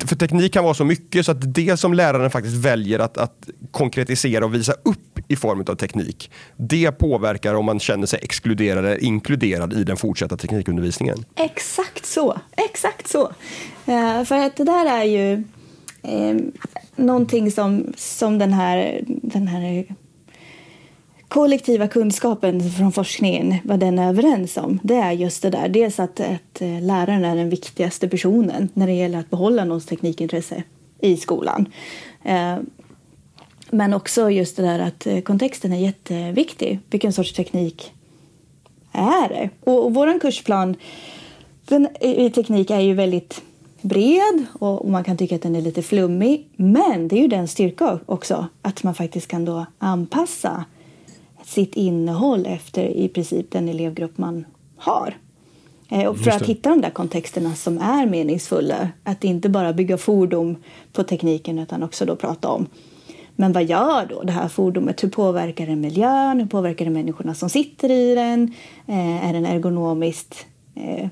för 0.08 0.16
teknik 0.16 0.54
kan 0.54 0.64
vara 0.64 0.74
så 0.74 0.86
mycket 0.86 1.26
så 1.26 1.32
att 1.32 1.54
det 1.54 1.80
som 1.80 1.94
läraren 1.94 2.32
faktiskt 2.32 2.56
väljer 2.56 3.00
att, 3.00 3.18
att 3.18 3.50
konkretisera 3.72 4.46
och 4.46 4.54
visa 4.54 4.74
upp 4.84 5.13
i 5.34 5.36
form 5.36 5.64
av 5.68 5.76
teknik, 5.76 6.32
det 6.58 6.92
påverkar 6.92 7.54
om 7.54 7.66
man 7.66 7.80
känner 7.80 8.08
sig 8.08 8.20
exkluderad 8.22 8.86
eller 8.86 9.04
inkluderad 9.04 9.74
i 9.74 9.84
den 9.84 9.98
fortsatta 9.98 10.38
teknikundervisningen. 10.38 11.26
Exakt 11.36 12.06
så. 12.06 12.38
Exakt 12.58 13.08
så. 13.08 13.24
Uh, 13.88 14.24
för 14.24 14.38
att 14.38 14.56
det 14.56 14.64
där 14.64 14.86
är 14.86 15.04
ju 15.04 15.34
eh, 16.02 16.36
någonting 16.96 17.52
som, 17.52 17.94
som 17.98 18.38
den 18.38 18.54
här, 18.54 19.04
den 19.08 19.48
här 19.48 19.86
kollektiva 21.28 21.88
kunskapen 21.88 22.72
från 22.72 22.92
forskningen, 22.92 23.56
vad 23.64 23.80
den 23.80 24.00
är 24.00 24.10
överens 24.10 24.58
om, 24.58 24.80
det 24.84 24.96
är 24.96 25.12
just 25.12 25.42
det 25.42 25.50
där. 25.50 25.70
Dels 25.70 26.00
att, 26.00 26.20
att 26.20 26.62
eh, 26.62 26.82
läraren 26.82 27.26
är 27.26 27.36
den 27.36 27.50
viktigaste 27.50 28.10
personen 28.10 28.70
när 28.74 28.88
det 28.88 28.94
gäller 28.94 29.20
att 29.20 29.30
behålla 29.30 29.66
någons 29.66 29.86
teknikintresse 29.86 30.64
i 31.02 31.18
skolan. 31.18 31.66
Eh, 32.24 32.58
men 33.74 33.94
också 33.94 34.30
just 34.30 34.56
det 34.56 34.64
där 34.64 34.80
att 34.80 35.08
eh, 35.08 35.22
kontexten 35.22 35.74
är 35.74 35.78
jätteviktig. 35.78 36.80
Vilken 36.90 37.14
sorts 37.14 37.34
teknik 37.34 37.94
är 38.92 39.30
det? 39.30 39.50
Och, 39.60 39.86
och 39.86 39.94
vår 39.94 40.20
kursplan 40.20 40.76
den, 41.66 41.88
i 42.02 42.30
teknik 42.30 42.70
är 42.70 42.80
ju 42.80 42.94
väldigt 42.94 43.42
bred 43.82 44.46
och, 44.60 44.90
man 44.90 45.04
kan 45.04 45.18
tycka 45.18 45.36
att 45.36 45.42
den 45.42 45.56
är 45.56 45.62
lite 45.62 45.82
flummig. 45.82 46.50
Men 46.56 47.08
det 47.08 47.16
är 47.16 47.22
ju 47.22 47.28
den 47.28 47.48
styrka 47.48 48.00
också, 48.06 48.48
att 48.62 48.84
man 48.84 48.96
faktiskt 48.96 49.28
kan 49.28 49.46
då 49.46 49.66
anpassa 49.78 50.66
sitt 51.44 51.76
innehåll 51.76 52.46
efter 52.46 52.84
i 52.84 53.08
princip 53.08 53.52
den 53.52 53.70
elevgrupp 53.70 54.18
man 54.18 54.46
har. 54.78 55.18
Eh, 55.90 56.08
och 56.08 56.18
för 56.18 56.32
att 56.32 56.46
hitta 56.46 56.70
de 56.70 56.82
där 56.82 56.90
kontexterna 56.90 57.56
som 57.56 57.78
är 57.78 58.06
meningsfulla. 58.06 58.90
Att 59.04 59.24
inte 59.24 59.50
bara 59.50 59.74
bygga 59.74 59.98
fordon 59.98 60.56
på 60.92 61.04
tekniken 61.04 61.60
utan 61.60 61.84
också 61.84 62.06
då 62.06 62.16
prata 62.16 62.50
om 62.50 62.68
men 63.36 63.54
vad 63.54 63.64
gör 63.64 64.06
då 64.06 64.24
det 64.24 64.32
här 64.32 64.48
fordonet? 64.48 65.04
Hur 65.04 65.10
påverkar 65.10 65.68
det 65.68 65.76
miljön? 65.76 66.40
Hur 66.40 66.48
påverkar 66.48 66.86
det 66.86 66.92
människorna 66.92 67.36
som 67.36 67.50
sitter 67.50 67.92
i 67.92 68.16
den? 68.16 68.54
Eh, 68.88 69.30
är 69.30 69.34
den 69.34 69.46
ergonomiskt 69.46 70.46
eh, 70.76 71.08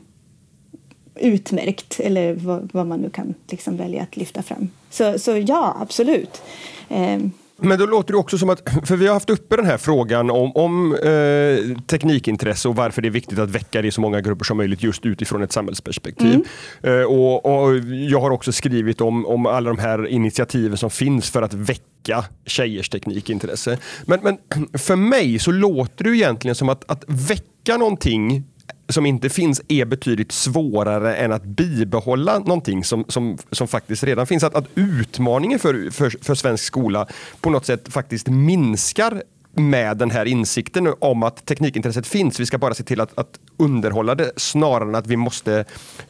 utmärkt? 1.16 2.00
Eller 2.00 2.34
vad, 2.34 2.70
vad, 2.74 2.88
man 2.88 3.00
nu 3.00 3.10
kan 3.10 3.34
liksom 3.50 3.78
välja 3.78 4.04
att 4.04 4.18
lyfta 4.18 4.44
fram. 4.44 4.70
Så, 4.90 5.20
så 5.20 5.38
ja, 5.38 5.78
absolut. 5.80 6.42
Eh, 6.90 7.20
men 7.62 7.80
då 7.80 7.86
låter 7.86 8.14
det 8.14 8.18
också 8.18 8.38
som 8.38 8.50
att, 8.50 8.70
för 8.86 8.96
vi 8.96 9.08
har 9.08 9.14
haft 9.14 9.30
uppe 9.30 9.56
den 9.56 9.66
här 9.66 9.78
frågan 9.78 10.30
om, 10.32 10.52
om 10.56 10.96
eh, 10.96 11.82
teknikintresse 11.88 12.68
och 12.68 12.76
varför 12.76 13.02
det 13.02 13.08
är 13.08 13.10
viktigt 13.10 13.40
att 13.40 13.50
väcka 13.50 13.82
det 13.82 13.88
i 13.88 13.92
så 13.92 14.02
många 14.02 14.22
grupper 14.22 14.46
som 14.46 14.58
möjligt 14.58 14.84
just 14.84 15.06
utifrån 15.06 15.44
ett 15.44 15.52
samhällsperspektiv. 15.52 16.46
Mm. 16.84 17.00
Eh, 17.00 17.06
och, 17.06 17.46
och, 17.46 17.78
Jag 18.10 18.22
har 18.22 18.32
också 18.32 18.52
skrivit 18.52 19.02
om, 19.02 19.26
om 19.26 19.46
alla 19.46 19.70
de 19.70 19.80
här 19.80 20.08
initiativen 20.08 20.78
som 20.78 20.90
finns 20.90 21.30
för 21.30 21.42
att 21.42 21.54
väcka 21.54 22.26
tjejers 22.46 22.90
teknikintresse. 22.90 23.78
Men, 24.06 24.20
men 24.24 24.38
för 24.80 24.96
mig 24.96 25.40
så 25.40 25.52
låter 25.52 26.04
det 26.04 26.18
egentligen 26.18 26.56
som 26.56 26.70
att, 26.70 26.92
att 26.92 27.04
väcka 27.08 27.78
någonting 27.78 28.44
som 28.92 29.06
inte 29.06 29.30
finns 29.30 29.62
är 29.68 29.86
betydligt 29.86 30.32
svårare 30.32 31.16
än 31.16 31.32
att 31.32 31.44
bibehålla 31.44 32.40
någonting 32.40 32.84
som, 32.84 33.06
som, 33.08 33.38
som 33.52 33.68
faktiskt 33.68 34.04
redan 34.04 34.28
finns. 34.28 34.44
Att, 34.44 34.56
att 34.56 34.68
utmaningen 34.76 35.60
för, 35.60 35.92
för, 35.92 36.10
för 36.22 36.36
svensk 36.36 36.64
skola 36.64 37.08
på 37.42 37.50
något 37.50 37.66
sätt 37.66 37.94
faktiskt 37.94 38.28
minskar 38.28 39.24
med 39.54 39.98
den 39.98 40.12
här 40.12 40.26
insikten 40.26 40.94
om 41.00 41.24
att 41.24 41.46
teknikintresset 41.46 42.08
finns. 42.08 42.40
Vi 42.40 42.46
ska 42.46 42.58
bara 42.58 42.74
se 42.74 42.84
till 42.84 43.02
att, 43.02 43.20
att, 43.20 43.40
underhålla 43.58 44.16
det 44.16 44.32
snarare 44.36 44.90
än 44.90 44.96
att 44.96 45.08
vi 45.08 45.18
måste 45.18 45.66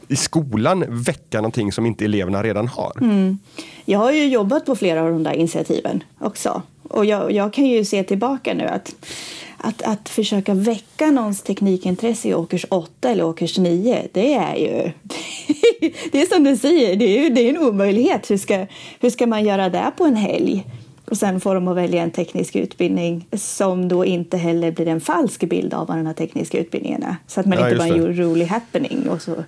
i 0.08 0.16
skolan 0.16 0.84
väcka 0.88 1.38
någonting 1.38 1.72
som 1.72 1.86
inte 1.86 2.04
eleverna 2.04 2.42
redan 2.42 2.68
har. 2.68 2.92
Mm. 3.00 3.38
Jag 3.84 3.98
har 3.98 4.12
ju 4.12 4.28
jobbat 4.28 4.66
på 4.66 4.76
flera 4.76 5.02
av 5.02 5.10
de 5.10 5.22
där 5.22 5.32
initiativen 5.32 6.04
också. 6.18 6.62
Och 6.82 7.04
jag, 7.04 7.32
jag 7.32 7.52
kan 7.52 7.66
ju 7.66 7.84
se 7.84 8.02
tillbaka 8.02 8.54
nu 8.54 8.64
att 8.64 8.94
att, 9.62 9.82
att 9.82 10.08
försöka 10.08 10.54
väcka 10.54 11.10
någons 11.10 11.42
teknikintresse 11.42 12.28
i 12.28 12.34
åkers 12.34 12.66
8 12.68 13.10
eller 13.10 13.24
åkers 13.24 13.58
9, 13.58 14.08
det 14.12 14.34
är 14.34 14.56
ju... 14.56 14.90
det 16.12 16.22
är 16.22 16.34
som 16.34 16.44
du 16.44 16.56
säger, 16.56 16.96
det 16.96 17.04
är, 17.04 17.30
det 17.30 17.40
är 17.40 17.50
en 17.50 17.58
omöjlighet. 17.58 18.30
Hur 18.30 18.36
ska, 18.36 18.66
hur 19.00 19.10
ska 19.10 19.26
man 19.26 19.44
göra 19.44 19.68
det 19.68 19.92
på 19.96 20.04
en 20.04 20.16
helg? 20.16 20.66
Och 21.04 21.16
sen 21.16 21.40
får 21.40 21.54
de 21.54 21.68
att 21.68 21.76
välja 21.76 22.02
en 22.02 22.10
teknisk 22.10 22.56
utbildning 22.56 23.26
som 23.32 23.88
då 23.88 24.04
inte 24.04 24.36
heller 24.36 24.72
blir 24.72 24.88
en 24.88 25.00
falsk 25.00 25.44
bild 25.44 25.74
av 25.74 25.86
vad 25.86 25.96
den 25.96 26.06
här 26.06 26.14
tekniska 26.14 26.58
utbildningen 26.58 27.02
är. 27.02 27.16
Så 27.26 27.40
att 27.40 27.46
man 27.46 27.58
ja, 27.58 27.64
inte 27.64 27.76
bara 27.76 27.88
gör 27.88 28.12
rolig 28.12 28.46
happening 28.46 29.08
och 29.08 29.22
så. 29.22 29.44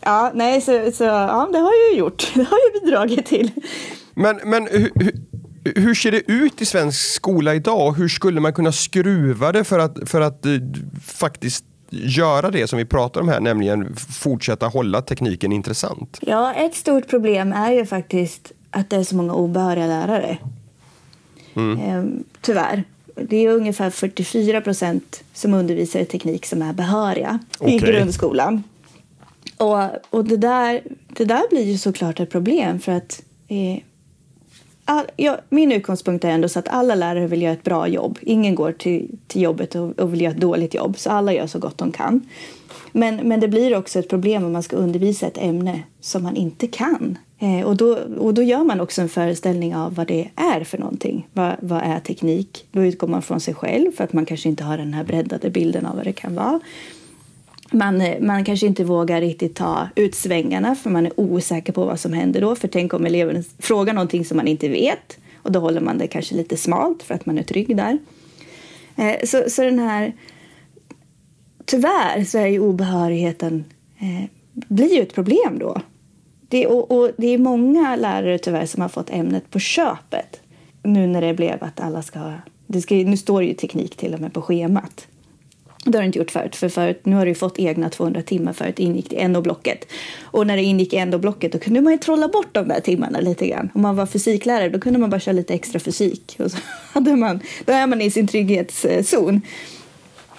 Ja, 0.00 0.32
nej, 0.34 0.60
så, 0.60 0.90
så 0.92 1.04
ja, 1.04 1.48
det 1.52 1.58
har 1.58 1.72
jag 1.72 1.92
ju 1.92 1.98
gjort. 1.98 2.30
Det 2.34 2.42
har 2.42 2.58
jag 2.72 2.82
bidragit 2.82 3.26
till. 3.26 3.50
Men, 4.14 4.40
men 4.44 4.66
hur, 4.66 4.90
hur 4.94 5.12
ser 5.94 6.10
det 6.10 6.32
ut 6.32 6.62
i 6.62 6.64
svensk 6.64 7.00
skola 7.00 7.54
idag? 7.54 7.92
Hur 7.92 8.08
skulle 8.08 8.40
man 8.40 8.52
kunna 8.52 8.72
skruva 8.72 9.52
det 9.52 9.64
för 9.64 9.78
att, 9.78 10.10
för 10.10 10.20
att 10.20 10.46
uh, 10.46 10.60
faktiskt 11.06 11.64
göra 11.90 12.50
det 12.50 12.66
som 12.66 12.76
vi 12.76 12.84
pratar 12.84 13.20
om 13.20 13.28
här, 13.28 13.40
nämligen 13.40 13.96
fortsätta 13.96 14.66
hålla 14.66 15.02
tekniken 15.02 15.52
intressant? 15.52 16.18
Ja, 16.22 16.54
ett 16.54 16.74
stort 16.74 17.08
problem 17.08 17.52
är 17.52 17.72
ju 17.72 17.86
faktiskt 17.86 18.52
att 18.70 18.90
det 18.90 18.96
är 18.96 19.04
så 19.04 19.16
många 19.16 19.34
obehöriga 19.34 19.86
lärare. 19.86 20.38
Mm. 21.54 21.80
Ehm, 21.80 22.24
tyvärr. 22.40 22.84
Det 23.16 23.36
är 23.36 23.48
ungefär 23.48 23.90
44 23.90 24.60
procent 24.60 25.24
som 25.32 25.54
undervisar 25.54 26.00
i 26.00 26.04
teknik 26.04 26.46
som 26.46 26.62
är 26.62 26.72
behöriga 26.72 27.38
okay. 27.58 27.74
i 27.74 27.78
grundskolan. 27.78 28.62
Och, 29.56 29.82
och 30.10 30.24
det, 30.24 30.36
där, 30.36 30.82
det 31.08 31.24
där 31.24 31.42
blir 31.50 31.62
ju 31.62 31.78
såklart 31.78 32.20
ett 32.20 32.30
problem 32.30 32.80
för 32.80 32.92
att 32.92 33.22
eh, 33.48 33.82
all, 34.84 35.04
ja, 35.16 35.38
min 35.48 35.72
utgångspunkt 35.72 36.24
är 36.24 36.28
ändå 36.28 36.48
så 36.48 36.58
att 36.58 36.68
alla 36.68 36.94
lärare 36.94 37.26
vill 37.26 37.42
göra 37.42 37.52
ett 37.52 37.62
bra 37.62 37.88
jobb. 37.88 38.18
Ingen 38.22 38.54
går 38.54 38.72
till, 38.72 39.18
till 39.26 39.42
jobbet 39.42 39.74
och, 39.74 39.98
och 39.98 40.12
vill 40.12 40.20
göra 40.20 40.32
ett 40.32 40.40
dåligt 40.40 40.74
jobb, 40.74 40.98
så 40.98 41.10
alla 41.10 41.32
gör 41.32 41.46
så 41.46 41.58
gott 41.58 41.78
de 41.78 41.92
kan. 41.92 42.20
Men, 42.92 43.16
men 43.16 43.40
det 43.40 43.48
blir 43.48 43.76
också 43.76 43.98
ett 43.98 44.08
problem 44.08 44.44
om 44.44 44.52
man 44.52 44.62
ska 44.62 44.76
undervisa 44.76 45.26
ett 45.26 45.38
ämne 45.38 45.82
som 46.00 46.22
man 46.22 46.36
inte 46.36 46.66
kan. 46.66 47.18
Eh, 47.38 47.66
och, 47.66 47.76
då, 47.76 47.98
och 48.18 48.34
då 48.34 48.42
gör 48.42 48.64
man 48.64 48.80
också 48.80 49.02
en 49.02 49.08
föreställning 49.08 49.76
av 49.76 49.94
vad 49.94 50.06
det 50.06 50.30
är 50.34 50.64
för 50.64 50.78
någonting. 50.78 51.28
Vad, 51.32 51.52
vad 51.60 51.82
är 51.82 52.00
teknik? 52.00 52.66
Då 52.72 52.84
utgår 52.84 53.08
man 53.08 53.22
från 53.22 53.40
sig 53.40 53.54
själv 53.54 53.92
för 53.92 54.04
att 54.04 54.12
man 54.12 54.26
kanske 54.26 54.48
inte 54.48 54.64
har 54.64 54.78
den 54.78 54.94
här 54.94 55.04
breddade 55.04 55.50
bilden 55.50 55.86
av 55.86 55.96
vad 55.96 56.04
det 56.04 56.12
kan 56.12 56.34
vara 56.34 56.60
man, 57.74 58.00
eh, 58.00 58.20
man 58.20 58.44
kanske 58.44 58.66
inte 58.66 58.84
vågar 58.84 59.20
riktigt 59.20 59.56
ta 59.56 59.88
ut 59.96 60.14
svängarna 60.14 60.74
för 60.74 60.90
man 60.90 61.06
är 61.06 61.20
osäker 61.20 61.72
på 61.72 61.84
vad 61.84 62.00
som 62.00 62.12
händer 62.12 62.40
då. 62.40 62.56
För 62.56 62.68
tänk 62.68 62.94
om 62.94 63.06
eleven 63.06 63.44
frågar 63.58 63.94
någonting 63.94 64.24
som 64.24 64.36
man 64.36 64.48
inte 64.48 64.68
vet 64.68 65.18
och 65.36 65.52
då 65.52 65.60
håller 65.60 65.80
man 65.80 65.98
det 65.98 66.06
kanske 66.06 66.34
lite 66.34 66.56
smalt 66.56 67.02
för 67.02 67.14
att 67.14 67.26
man 67.26 67.38
är 67.38 67.42
trygg 67.42 67.76
där. 67.76 67.98
Eh, 68.96 69.26
så, 69.26 69.44
så 69.48 69.62
den 69.62 69.78
här... 69.78 70.12
Tyvärr 71.66 72.24
så 72.24 72.38
är 72.38 72.46
ju 72.46 72.60
obehörigheten 72.60 73.64
eh, 73.98 74.30
blir 74.52 74.94
ju 74.94 75.02
ett 75.02 75.14
problem 75.14 75.58
då. 75.58 75.80
Det, 76.48 76.66
och, 76.66 76.90
och, 76.90 77.10
det 77.16 77.26
är 77.26 77.38
många 77.38 77.96
lärare 77.96 78.38
tyvärr 78.38 78.66
som 78.66 78.82
har 78.82 78.88
fått 78.88 79.10
ämnet 79.10 79.50
på 79.50 79.58
köpet 79.58 80.40
nu 80.82 81.06
när 81.06 81.20
det 81.20 81.34
blev 81.34 81.64
att 81.64 81.80
alla 81.80 82.02
ska... 82.02 82.32
Det 82.66 82.82
ska 82.82 82.94
nu 82.94 83.16
står 83.16 83.40
det 83.40 83.46
ju 83.46 83.54
teknik 83.54 83.96
till 83.96 84.14
och 84.14 84.20
med 84.20 84.32
på 84.32 84.42
schemat. 84.42 85.06
Det 85.84 85.98
har 85.98 86.02
det 86.02 86.06
inte 86.06 86.18
gjort 86.18 86.30
förut, 86.30 86.56
för 86.56 86.68
förut, 86.68 87.00
nu 87.02 87.16
har 87.16 87.26
du 87.26 87.34
fått 87.34 87.58
egna 87.58 87.90
200 87.90 88.22
timmar 88.22 88.52
förut 88.52 88.78
ingick 88.78 89.10
det 89.10 89.16
i 89.16 89.28
NO-blocket. 89.28 89.86
Och 90.22 90.46
när 90.46 90.56
det 90.56 90.62
ingick 90.62 90.92
i 90.92 91.04
NO-blocket 91.04 91.52
då 91.52 91.58
kunde 91.58 91.80
man 91.80 91.92
ju 91.92 91.98
trolla 91.98 92.28
bort 92.28 92.48
de 92.52 92.68
där 92.68 92.80
timmarna 92.80 93.20
lite 93.20 93.46
grann. 93.46 93.70
Om 93.74 93.82
man 93.82 93.96
var 93.96 94.06
fysiklärare 94.06 94.68
då 94.68 94.80
kunde 94.80 94.98
man 94.98 95.10
bara 95.10 95.20
köra 95.20 95.32
lite 95.32 95.54
extra 95.54 95.80
fysik. 95.80 96.36
Och 96.38 96.50
så 96.50 96.58
hade 96.92 97.16
man, 97.16 97.40
då 97.64 97.72
är 97.72 97.86
man 97.86 98.00
i 98.00 98.10
sin 98.10 98.26
trygghetszon. 98.26 99.40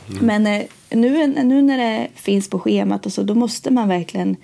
Mm. 0.10 0.26
Men 0.26 0.48
eh, 0.48 0.64
nu, 0.90 1.28
nu 1.28 1.62
när 1.62 1.78
det 1.78 2.08
finns 2.16 2.50
på 2.50 2.60
schemat 2.60 3.06
och 3.06 3.14
så, 3.14 3.24
då 3.24 3.36
måste 3.36 3.72
man 3.72 3.88
verkligen 3.88 4.36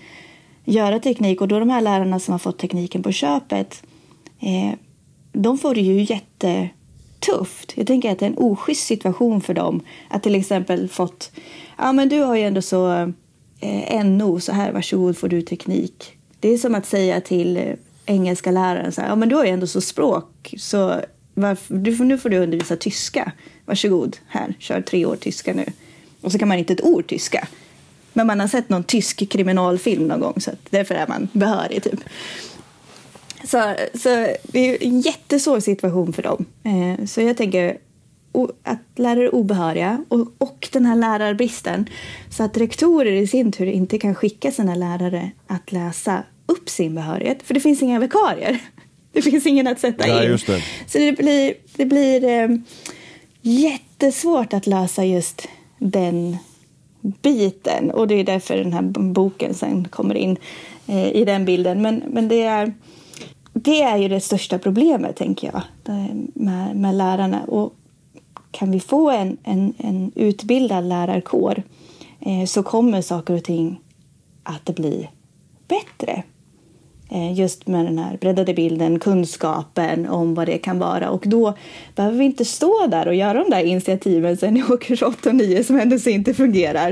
göra 0.65 1.00
teknik. 1.00 1.41
Och 1.41 1.48
då 1.48 1.60
de 1.60 1.70
här 1.70 1.81
lärarna 1.81 2.20
som 2.20 2.31
har 2.31 2.39
fått 2.39 2.60
tekniken 2.60 3.03
på 3.03 3.12
köpet, 3.12 3.84
eh, 4.39 4.77
de 5.34 5.58
får 5.58 5.75
det 5.75 5.81
ju 5.81 6.01
tufft. 7.21 7.73
Jag 7.75 7.87
tänker 7.87 8.11
att 8.11 8.19
det 8.19 8.25
är 8.25 8.29
en 8.29 8.37
oschysst 8.37 8.87
situation 8.87 9.41
för 9.41 9.53
dem 9.53 9.81
att 10.09 10.23
till 10.23 10.35
exempel 10.35 10.87
fått, 10.87 11.31
ja 11.77 11.91
men 11.91 12.09
du 12.09 12.19
har 12.19 12.35
ju 12.35 12.43
ändå 12.43 12.61
så 12.61 13.13
eh, 13.59 14.05
NO, 14.05 14.39
så 14.39 14.51
här 14.51 14.71
varsågod 14.71 15.17
får 15.17 15.27
du 15.27 15.41
teknik. 15.41 16.17
Det 16.39 16.49
är 16.49 16.57
som 16.57 16.75
att 16.75 16.85
säga 16.85 17.21
till 17.21 17.57
eh, 17.57 17.63
engelska 18.05 18.51
läraren 18.51 18.91
så 18.91 19.01
här, 19.01 19.07
ja 19.07 19.15
men 19.15 19.29
du 19.29 19.35
har 19.35 19.45
ju 19.45 19.51
ändå 19.51 19.67
så 19.67 19.81
språk 19.81 20.53
så 20.57 21.01
varför, 21.33 21.75
du 21.75 22.03
nu 22.03 22.17
får 22.17 22.29
du 22.29 22.37
undervisa 22.37 22.75
tyska. 22.75 23.31
Varsågod, 23.65 24.17
här, 24.27 24.53
kör 24.59 24.81
tre 24.81 25.05
år 25.05 25.15
tyska 25.15 25.53
nu. 25.53 25.65
Och 26.21 26.31
så 26.31 26.39
kan 26.39 26.47
man 26.47 26.57
inte 26.57 26.73
ett 26.73 26.81
ord 26.81 27.07
tyska. 27.07 27.47
Men 28.13 28.27
man 28.27 28.39
har 28.39 28.47
sett 28.47 28.69
någon 28.69 28.83
tysk 28.83 29.29
kriminalfilm 29.29 30.07
någon 30.07 30.19
gång 30.19 30.41
så 30.41 30.51
därför 30.69 30.95
är 30.95 31.07
man 31.07 31.27
behörig 31.33 31.83
typ. 31.83 31.99
Så, 33.43 33.75
så 33.93 34.10
det 34.43 34.60
är 34.60 34.83
en 34.83 35.01
jättesvår 35.01 35.60
situation 35.60 36.13
för 36.13 36.24
dem. 36.24 36.45
Eh, 36.63 37.05
så 37.05 37.21
jag 37.21 37.38
tänker 37.38 37.77
att 38.63 38.79
lärare 38.95 39.25
är 39.25 39.36
obehöriga 39.36 40.05
och, 40.10 40.27
och 40.38 40.69
den 40.71 40.86
här 40.86 40.95
lärarbristen 40.95 41.89
så 42.29 42.43
att 42.43 42.57
rektorer 42.57 43.12
i 43.12 43.27
sin 43.27 43.51
tur 43.51 43.65
inte 43.65 43.98
kan 43.98 44.15
skicka 44.15 44.51
sina 44.51 44.75
lärare 44.75 45.31
att 45.48 45.71
läsa 45.71 46.24
upp 46.45 46.69
sin 46.69 46.95
behörighet 46.95 47.43
för 47.43 47.53
det 47.53 47.60
finns 47.60 47.81
inga 47.81 48.00
vikarier. 48.00 48.60
Det 49.13 49.21
finns 49.21 49.45
ingen 49.45 49.67
att 49.67 49.79
sätta 49.79 50.07
ja, 50.07 50.24
in. 50.24 50.31
Det. 50.31 50.63
Så 50.88 50.98
det 50.98 51.12
blir, 51.12 51.53
det 51.75 51.86
blir 51.86 52.24
eh, 52.24 52.50
jättesvårt 53.41 54.53
att 54.53 54.67
lösa 54.67 55.05
just 55.05 55.48
den 55.77 56.38
biten 57.01 57.91
och 57.91 58.07
det 58.07 58.15
är 58.15 58.24
därför 58.24 58.57
den 58.57 58.74
här 58.74 58.81
boken 58.81 59.53
sen 59.53 59.88
kommer 59.88 60.15
in 60.15 60.38
eh, 60.88 61.07
i 61.07 61.25
den 61.25 61.45
bilden. 61.45 61.81
Men, 61.81 62.03
men 62.07 62.27
det, 62.27 62.41
är, 62.41 62.74
det 63.63 63.82
är 63.82 63.98
ju 63.98 64.08
det 64.08 64.20
största 64.20 64.60
problemet, 64.60 65.15
tänker 65.15 65.51
jag, 65.53 65.62
med, 66.34 66.75
med 66.75 66.96
lärarna. 66.96 67.44
Och 67.44 67.74
kan 68.51 68.72
vi 68.72 68.80
få 68.80 69.10
en, 69.10 69.38
en, 69.44 69.74
en 69.77 70.12
utbildad 70.15 70.84
lärarkår 70.84 71.63
eh, 72.20 72.46
så 72.46 72.63
kommer 72.63 73.01
saker 73.01 73.34
och 73.34 73.44
ting 73.44 73.80
att 74.44 74.65
bli 74.65 75.10
bättre. 75.68 76.24
Eh, 77.13 77.34
just 77.34 77.68
med 77.68 77.86
den 77.86 77.98
här 77.98 78.18
breddade 78.18 78.53
bilden, 78.53 79.00
kunskapen 79.00 80.08
om 80.08 80.36
vad 80.36 80.48
det 80.48 80.58
kan 80.58 80.80
vara. 80.80 81.10
Och 81.10 81.24
då 81.25 81.58
behöver 81.96 82.18
vi 82.18 82.25
inte 82.25 82.46
stå 82.46 82.88
där 82.88 83.08
och 83.08 83.15
göra 83.15 83.44
de 83.44 83.50
där 83.50 83.63
initiativen 83.63 84.38
sen 84.38 84.58
i 84.58 84.63
årskurs 84.63 85.01
8 85.01 85.30
och 85.30 85.36
9 85.36 85.63
som 85.63 85.80
ändå 85.80 85.98
inte 86.10 86.34
fungerar. 86.34 86.89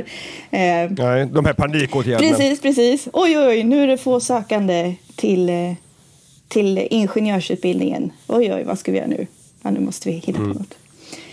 Eh, 0.52 0.92
Nej, 0.92 1.26
de 1.26 1.46
här 1.46 1.54
panikåtgärderna. 1.54 2.30
Precis, 2.30 2.62
precis. 2.62 3.08
Oj, 3.14 3.40
oj, 3.40 3.64
nu 3.64 3.84
är 3.84 3.88
det 3.88 3.98
få 3.98 4.20
sökande 4.20 4.96
till, 5.16 5.50
eh, 5.50 5.74
till 6.50 6.88
ingenjörsutbildningen. 6.90 8.12
Oj, 8.28 8.54
oj, 8.54 8.64
vad 8.64 8.80
ska 8.80 8.92
vi 8.92 8.98
göra 8.98 9.08
nu? 9.08 9.28
Ja, 9.62 9.72
nu 9.72 9.80
måste 9.80 10.10
vi 10.10 10.16
hitta 10.16 10.32
på 10.32 10.44
mm. 10.44 10.58
något. 10.58 10.78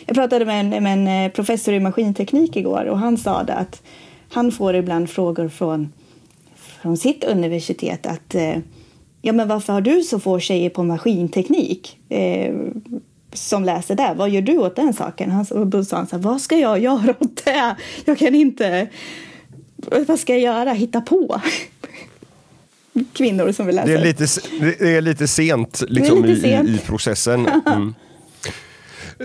Jag 0.06 0.16
pratade 0.16 0.44
med 0.44 0.61
en, 0.61 0.82
med 0.82 1.26
en 1.26 1.30
professor 1.30 1.75
i 1.75 1.80
maskinteknik 1.80 2.56
igår 2.56 2.85
och 2.85 2.99
han 2.99 3.18
sa 3.18 3.40
att 3.40 3.82
han 4.28 4.52
får 4.52 4.75
ibland 4.75 5.11
frågor 5.11 5.49
från, 5.49 5.92
från 6.56 6.96
sitt 6.96 7.25
universitet 7.25 8.06
att 8.06 8.35
ja 9.23 9.32
men 9.32 9.49
varför 9.49 9.73
har 9.73 9.80
du 9.80 10.02
så 10.02 10.20
få 10.20 10.38
tjejer 10.38 10.70
på 10.70 10.82
maskinteknik 10.82 11.99
eh, 12.08 12.54
som 13.32 13.64
läser 13.64 13.94
där? 13.94 14.14
Vad 14.14 14.31
gör 14.31 14.42
du 14.42 14.59
åt 14.59 14.76
den 14.76 14.92
saken? 14.92 15.31
Han, 15.31 15.70
då 15.70 15.85
sa 15.85 15.96
han 15.96 16.07
så 16.07 16.16
här, 16.16 16.22
vad 16.22 16.40
ska 16.40 16.57
jag 16.57 16.79
göra 16.79 17.14
åt 17.20 17.44
det? 17.44 17.76
Jag 18.05 18.18
kan 18.18 18.35
inte, 18.35 18.88
vad 20.07 20.18
ska 20.18 20.33
jag 20.33 20.42
göra? 20.42 20.72
Hitta 20.72 21.00
på? 21.00 21.40
Kvinnor 23.12 23.52
som 23.52 23.66
vill 23.66 23.76
läsa. 23.76 23.88
Det 23.88 23.94
är 23.94 24.04
lite, 24.04 24.26
det 24.78 24.96
är 24.96 25.00
lite 25.00 25.28
sent, 25.28 25.82
liksom, 25.88 26.24
lite 26.24 26.40
sent. 26.40 26.68
I, 26.68 26.72
i, 26.72 26.78
processen. 26.78 27.48
Mm. 27.66 27.94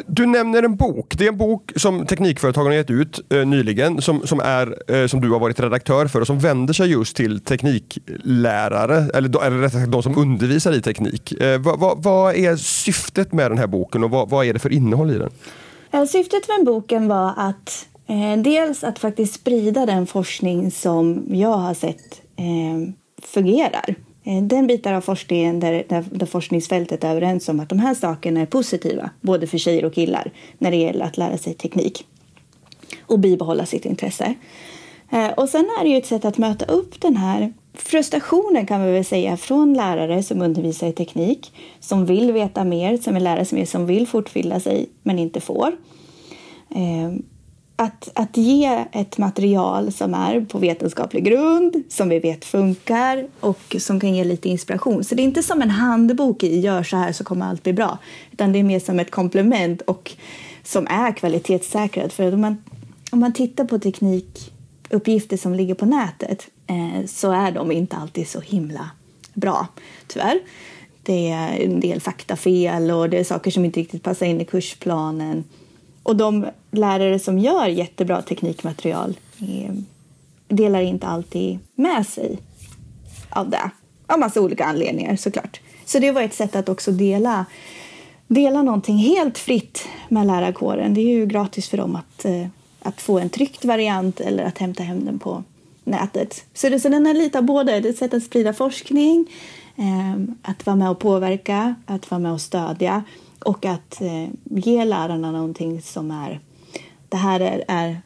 Du 0.07 0.25
nämner 0.25 0.63
en 0.63 0.75
bok. 0.75 1.13
Det 1.17 1.23
är 1.23 1.27
en 1.27 1.37
bok 1.37 1.71
som 1.75 2.05
Teknikföretagen 2.05 2.67
har 2.67 2.73
gett 2.73 2.89
ut 2.89 3.33
eh, 3.33 3.45
nyligen 3.45 4.01
som, 4.01 4.27
som, 4.27 4.39
är, 4.39 4.93
eh, 4.95 5.07
som 5.07 5.21
du 5.21 5.29
har 5.29 5.39
varit 5.39 5.59
redaktör 5.59 6.07
för 6.07 6.21
och 6.21 6.27
som 6.27 6.39
vänder 6.39 6.73
sig 6.73 6.91
just 6.91 7.15
till 7.15 7.39
tekniklärare, 7.39 8.95
eller, 9.13 9.45
eller 9.45 9.57
rättare 9.57 9.81
sagt 9.81 9.91
de 9.91 10.03
som 10.03 10.17
undervisar 10.17 10.73
i 10.73 10.81
teknik. 10.81 11.41
Eh, 11.41 11.59
vad, 11.59 11.79
vad, 11.79 12.03
vad, 12.03 12.35
är 12.35 12.55
syftet 12.55 13.33
med 13.33 13.51
den 13.51 13.57
här 13.57 13.67
boken 13.67 14.03
och 14.03 14.09
vad, 14.09 14.29
vad 14.29 14.45
är 14.45 14.53
det 14.53 14.59
för 14.59 14.71
innehåll 14.71 15.11
i 15.11 15.17
den? 15.17 16.07
Syftet 16.07 16.47
med 16.47 16.65
boken 16.65 17.07
var 17.07 17.33
att 17.37 17.87
eh, 18.07 18.41
dels 18.43 18.83
att 18.83 18.99
faktiskt 18.99 19.33
sprida 19.33 19.85
den 19.85 20.07
forskning 20.07 20.71
som 20.71 21.25
jag 21.29 21.57
har 21.57 21.73
sett 21.73 22.21
eh, 22.37 22.93
fungerar. 23.21 23.95
Eh, 24.23 24.43
den 24.43 24.67
biten 24.67 24.95
av 24.95 25.01
forskningen 25.01 25.59
där, 25.59 25.83
där, 25.89 26.05
där, 26.11 26.25
forskningsfältet 26.25 27.03
är 27.03 27.11
överens 27.11 27.49
om 27.49 27.59
att 27.59 27.69
de 27.69 27.79
här 27.79 27.93
sakerna 27.93 28.41
är 28.41 28.45
positiva, 28.45 29.09
både 29.21 29.47
för 29.47 29.57
tjejer 29.57 29.85
och 29.85 29.93
killar, 29.93 30.31
när 30.57 30.71
det 30.71 30.77
gäller 30.77 31.05
att 31.05 31.17
lära 31.17 31.37
sig 31.37 31.53
teknik 31.53 32.05
och 33.01 33.19
bibehålla 33.19 33.65
sitt 33.65 33.85
intresse. 33.85 34.35
Eh, 35.11 35.29
och 35.29 35.49
sen 35.49 35.65
är 35.79 35.83
det 35.83 35.89
ju 35.89 35.97
ett 35.97 36.05
sätt 36.05 36.25
att 36.25 36.37
möta 36.37 36.65
upp 36.65 37.01
den 37.01 37.17
här 37.17 37.53
frustrationen 37.73 38.65
kan 38.65 38.83
vi 38.85 38.91
väl 38.91 39.05
säga 39.05 39.37
från 39.37 39.73
lärare 39.73 40.23
som 40.23 40.41
undervisar 40.41 40.87
i 40.87 40.91
teknik, 40.91 41.53
som 41.79 42.05
vill 42.05 42.31
veta 42.31 42.63
mer, 42.63 42.97
som 42.97 43.13
vill 43.13 43.23
lära 43.23 43.45
sig 43.45 43.59
mer, 43.59 43.65
som 43.65 43.85
vill 43.85 44.07
fortbilda 44.07 44.59
sig 44.59 44.89
men 45.03 45.19
inte 45.19 45.41
får. 45.41 45.71
Eh, 46.69 47.11
att, 47.81 48.09
att 48.15 48.37
ge 48.37 48.85
ett 48.91 49.17
material 49.17 49.91
som 49.91 50.13
är 50.13 50.41
på 50.41 50.57
vetenskaplig 50.57 51.23
grund, 51.23 51.83
som 51.89 52.09
vi 52.09 52.19
vet 52.19 52.45
funkar 52.45 53.27
och 53.39 53.75
som 53.79 53.99
kan 53.99 54.15
ge 54.15 54.23
lite 54.23 54.49
inspiration. 54.49 55.03
Så 55.03 55.15
det 55.15 55.21
är 55.21 55.23
inte 55.23 55.43
som 55.43 55.61
en 55.61 55.69
handbok 55.69 56.43
i 56.43 56.59
gör 56.59 56.83
så 56.83 56.97
här 56.97 57.11
så 57.11 57.23
kommer 57.23 57.45
allt 57.45 57.63
bli 57.63 57.73
bra, 57.73 57.97
utan 58.31 58.53
det 58.53 58.59
är 58.59 58.63
mer 58.63 58.79
som 58.79 58.99
ett 58.99 59.11
komplement 59.11 59.81
och 59.81 60.11
som 60.63 60.87
är 60.87 61.11
kvalitetssäkrad. 61.11 62.11
För 62.11 62.33
om 62.33 62.41
man, 62.41 62.63
om 63.11 63.19
man 63.19 63.33
tittar 63.33 63.65
på 63.65 63.79
teknikuppgifter 63.79 65.37
som 65.37 65.55
ligger 65.55 65.75
på 65.75 65.85
nätet 65.85 66.47
eh, 66.67 67.05
så 67.07 67.31
är 67.31 67.51
de 67.51 67.71
inte 67.71 67.95
alltid 67.95 68.27
så 68.27 68.39
himla 68.39 68.89
bra, 69.33 69.67
tyvärr. 70.07 70.39
Det 71.03 71.29
är 71.29 71.59
en 71.59 71.79
del 71.79 72.01
faktafel 72.01 72.91
och 72.91 73.09
det 73.09 73.17
är 73.17 73.23
saker 73.23 73.51
som 73.51 73.65
inte 73.65 73.79
riktigt 73.79 74.03
passar 74.03 74.25
in 74.25 74.41
i 74.41 74.45
kursplanen. 74.45 75.43
Och 76.03 76.15
de 76.15 76.47
lärare 76.71 77.19
som 77.19 77.39
gör 77.39 77.67
jättebra 77.67 78.21
teknikmaterial 78.21 79.19
eh, 79.39 79.73
delar 80.47 80.81
inte 80.81 81.07
alltid 81.07 81.59
med 81.75 82.07
sig 82.07 82.39
av 83.29 83.49
det. 83.49 83.71
Av 84.07 84.19
massa 84.19 84.41
olika 84.41 84.65
anledningar 84.65 85.15
såklart. 85.15 85.59
Så 85.85 85.99
det 85.99 86.11
var 86.11 86.21
ett 86.21 86.33
sätt 86.33 86.55
att 86.55 86.69
också 86.69 86.91
dela, 86.91 87.45
dela 88.27 88.61
någonting 88.61 88.97
helt 88.97 89.37
fritt 89.37 89.85
med 90.09 90.27
lärarkåren. 90.27 90.93
Det 90.93 91.01
är 91.01 91.15
ju 91.15 91.25
gratis 91.25 91.69
för 91.69 91.77
dem 91.77 91.95
att, 91.95 92.25
eh, 92.25 92.47
att 92.81 93.01
få 93.01 93.19
en 93.19 93.29
tryckt 93.29 93.65
variant 93.65 94.19
eller 94.19 94.43
att 94.43 94.57
hämta 94.57 94.83
hem 94.83 95.05
den 95.05 95.19
på 95.19 95.43
nätet. 95.83 96.45
Så, 96.53 96.69
det, 96.69 96.79
så 96.79 96.89
den 96.89 97.07
är 97.07 97.13
lite 97.13 97.37
av 97.37 97.43
både. 97.43 97.79
Det 97.79 97.87
är 97.87 97.91
ett 97.91 97.97
sätt 97.97 98.13
att 98.13 98.23
sprida 98.23 98.53
forskning, 98.53 99.25
eh, 99.75 100.35
att 100.41 100.65
vara 100.65 100.75
med 100.75 100.89
och 100.89 100.99
påverka, 100.99 101.75
att 101.85 102.11
vara 102.11 102.19
med 102.19 102.31
och 102.31 102.41
stödja 102.41 103.03
och 103.45 103.65
att 103.65 104.01
eh, 104.01 104.27
ge 104.43 104.85
lärarna 104.85 105.31
någonting 105.31 105.81
som 105.81 106.11
är 106.11 106.39
det 107.09 107.17
här 107.17 107.39
är, 107.39 107.63
är 107.67 108.01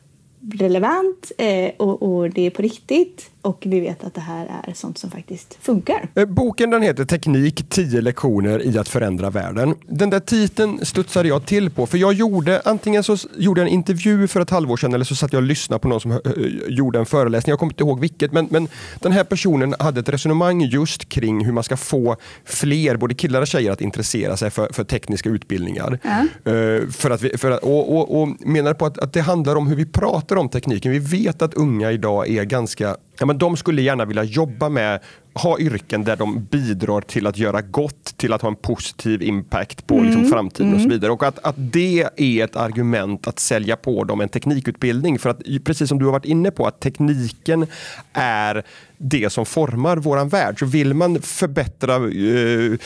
relevant 0.53 1.31
eh, 1.37 1.71
och, 1.77 2.03
och, 2.03 2.29
det 2.29 2.41
är 2.41 2.49
på 2.49 2.61
riktigt 2.61 3.31
och 3.45 3.63
vi 3.65 3.79
vet 3.79 4.03
att 4.03 4.13
det 4.13 4.21
här 4.21 4.61
är 4.67 4.73
sånt 4.73 4.97
som 4.97 5.11
faktiskt 5.11 5.57
funkar. 5.61 6.07
Eh, 6.15 6.25
boken 6.25 6.69
den 6.69 6.81
heter 6.81 7.05
Teknik 7.05 7.69
10 7.69 8.01
lektioner 8.01 8.65
i 8.65 8.77
att 8.77 8.89
förändra 8.89 9.29
världen. 9.29 9.75
Den 9.87 10.09
där 10.09 10.19
titeln 10.19 10.85
studsade 10.85 11.27
jag 11.27 11.45
till 11.45 11.69
på 11.69 11.85
för 11.85 11.97
jag 11.97 12.13
gjorde 12.13 12.61
antingen 12.65 13.03
så 13.03 13.17
gjorde 13.37 13.61
jag 13.61 13.67
en 13.67 13.73
intervju 13.73 14.27
för 14.27 14.41
ett 14.41 14.49
halvår 14.49 14.77
sedan 14.77 14.93
eller 14.93 15.05
så 15.05 15.15
satt 15.15 15.33
jag 15.33 15.39
och 15.39 15.47
lyssnade 15.47 15.79
på 15.79 15.87
någon 15.87 16.01
som 16.01 16.19
gjorde 16.67 16.99
en 16.99 17.05
föreläsning. 17.05 17.51
Jag 17.51 17.59
kommer 17.59 17.73
inte 17.73 17.83
ihåg 17.83 17.99
vilket 17.99 18.31
men, 18.31 18.47
men 18.51 18.67
den 18.99 19.11
här 19.11 19.23
personen 19.23 19.75
hade 19.79 19.99
ett 19.99 20.09
resonemang 20.09 20.61
just 20.61 21.09
kring 21.09 21.45
hur 21.45 21.51
man 21.51 21.63
ska 21.63 21.77
få 21.77 22.15
fler, 22.45 22.97
både 22.97 23.13
killar 23.13 23.41
och 23.41 23.47
tjejer 23.47 23.71
att 23.71 23.81
intressera 23.81 24.37
sig 24.37 24.49
för, 24.49 24.73
för 24.73 24.83
tekniska 24.83 25.29
utbildningar. 25.29 25.99
Uh, 26.47 26.89
för 26.89 27.09
att 27.09 27.21
vi, 27.21 27.37
för 27.37 27.51
att, 27.51 27.63
och, 27.63 27.95
och, 27.97 28.21
och 28.21 28.27
menar 28.39 28.73
på 28.73 28.85
att, 28.85 28.97
att 28.97 29.13
det 29.13 29.21
handlar 29.21 29.55
om 29.55 29.67
hur 29.67 29.75
vi 29.75 29.85
pratar 29.85 30.35
om 30.35 30.49
tekniken. 30.49 30.91
Vi 30.91 30.99
vet 30.99 31.41
att 31.41 31.53
unga 31.53 31.91
idag 31.91 32.29
är 32.29 32.43
ganska 32.43 32.97
ja, 33.19 33.25
men 33.25 33.37
de 33.37 33.57
skulle 33.57 33.81
gärna 33.81 34.05
vilja 34.05 34.23
jobba 34.23 34.69
med, 34.69 34.99
ha 35.33 35.59
yrken 35.59 36.03
där 36.03 36.15
de 36.15 36.43
bidrar 36.43 37.01
till 37.01 37.27
att 37.27 37.37
göra 37.37 37.61
gott, 37.61 38.17
till 38.17 38.33
att 38.33 38.41
ha 38.41 38.49
en 38.49 38.55
positiv 38.55 39.21
impact 39.23 39.87
på 39.87 39.93
liksom 39.93 40.07
mm. 40.07 40.21
liksom, 40.21 40.37
framtiden 40.37 40.67
mm. 40.67 40.75
och 40.75 40.81
så 40.81 40.85
mm. 40.85 40.95
vidare. 40.95 41.11
Och 41.11 41.23
att, 41.23 41.45
att 41.45 41.55
det 41.57 42.07
är 42.15 42.43
ett 42.43 42.55
argument 42.55 43.27
att 43.27 43.39
sälja 43.39 43.75
på 43.75 44.03
dem 44.03 44.21
en 44.21 44.29
teknikutbildning. 44.29 45.19
För 45.19 45.29
att 45.29 45.41
precis 45.63 45.89
som 45.89 45.99
du 45.99 46.05
har 46.05 46.11
varit 46.11 46.25
inne 46.25 46.51
på, 46.51 46.67
att 46.67 46.79
tekniken 46.79 47.67
är 48.13 48.63
det 48.97 49.29
som 49.29 49.45
formar 49.45 49.97
våran 49.97 50.29
värld. 50.29 50.59
Så 50.59 50.65
vill 50.65 50.93
man 50.93 51.21
förbättra 51.21 51.95
eh, 51.95 52.77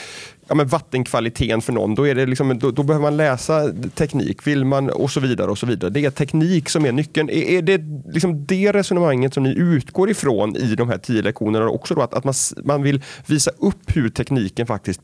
ja, 0.49 0.55
men 0.55 0.67
vattenkvaliteten 0.67 1.61
för 1.61 1.73
någon, 1.73 1.95
då, 1.95 2.07
är 2.07 2.15
det 2.15 2.25
liksom, 2.25 2.59
då, 2.59 2.71
då, 2.71 2.83
behöver 2.83 3.03
man 3.03 3.17
läsa 3.17 3.73
teknik. 3.95 4.47
Vill 4.47 4.65
man 4.65 4.89
och 4.89 5.11
så 5.11 5.19
vidare. 5.19 5.51
och 5.51 5.57
så 5.57 5.65
vidare. 5.65 5.91
Det 5.91 6.05
är 6.05 6.11
teknik 6.11 6.69
som 6.69 6.85
är 6.85 6.91
nyckeln. 6.91 7.29
Är, 7.29 7.43
är 7.43 7.61
det 7.61 7.81
liksom 8.13 8.45
det 8.45 8.71
resonemanget 8.71 9.33
som 9.33 9.43
ni 9.43 9.49
utgår 9.49 10.09
ifrån 10.09 10.55
i 10.55 10.75
de 10.75 10.89
här 10.89 10.97
tio 10.97 11.21
lektionerna 11.21 11.69
också? 11.69 11.95
Då, 11.95 12.01
att, 12.01 12.13
att 12.13 12.23
man, 12.23 12.33
man 12.63 12.83
vill 12.83 13.03
visa 13.25 13.51
upp 13.57 13.95
hur 13.95 14.09
tekniken 14.09 14.67
faktiskt 14.67 15.01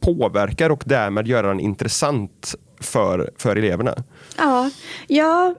påverkar 0.00 0.70
och 0.70 0.82
därmed 0.86 1.26
göra 1.26 1.48
den 1.48 1.60
intressant 1.60 2.54
för, 2.80 3.30
för 3.36 3.56
eleverna. 3.56 3.94
Ja, 4.36 4.70
ja, 5.06 5.54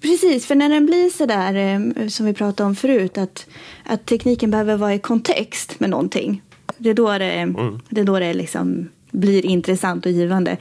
precis. 0.00 0.46
För 0.46 0.54
när 0.54 0.68
den 0.68 0.86
blir 0.86 1.10
så 1.10 1.26
där 1.26 1.54
eh, 1.54 2.08
som 2.08 2.26
vi 2.26 2.34
pratade 2.34 2.66
om 2.66 2.76
förut, 2.76 3.18
att, 3.18 3.46
att 3.84 4.06
tekniken 4.06 4.50
behöver 4.50 4.76
vara 4.76 4.94
i 4.94 4.98
kontext 4.98 5.80
med 5.80 5.90
någonting. 5.90 6.42
Det 6.82 6.90
är 6.90 6.94
då 6.94 7.18
det, 7.18 7.32
mm. 7.32 7.80
det, 7.88 8.00
är 8.00 8.04
då 8.04 8.18
det 8.18 8.34
liksom 8.34 8.88
blir 9.10 9.46
intressant 9.46 10.06
och 10.06 10.12
givande. 10.12 10.56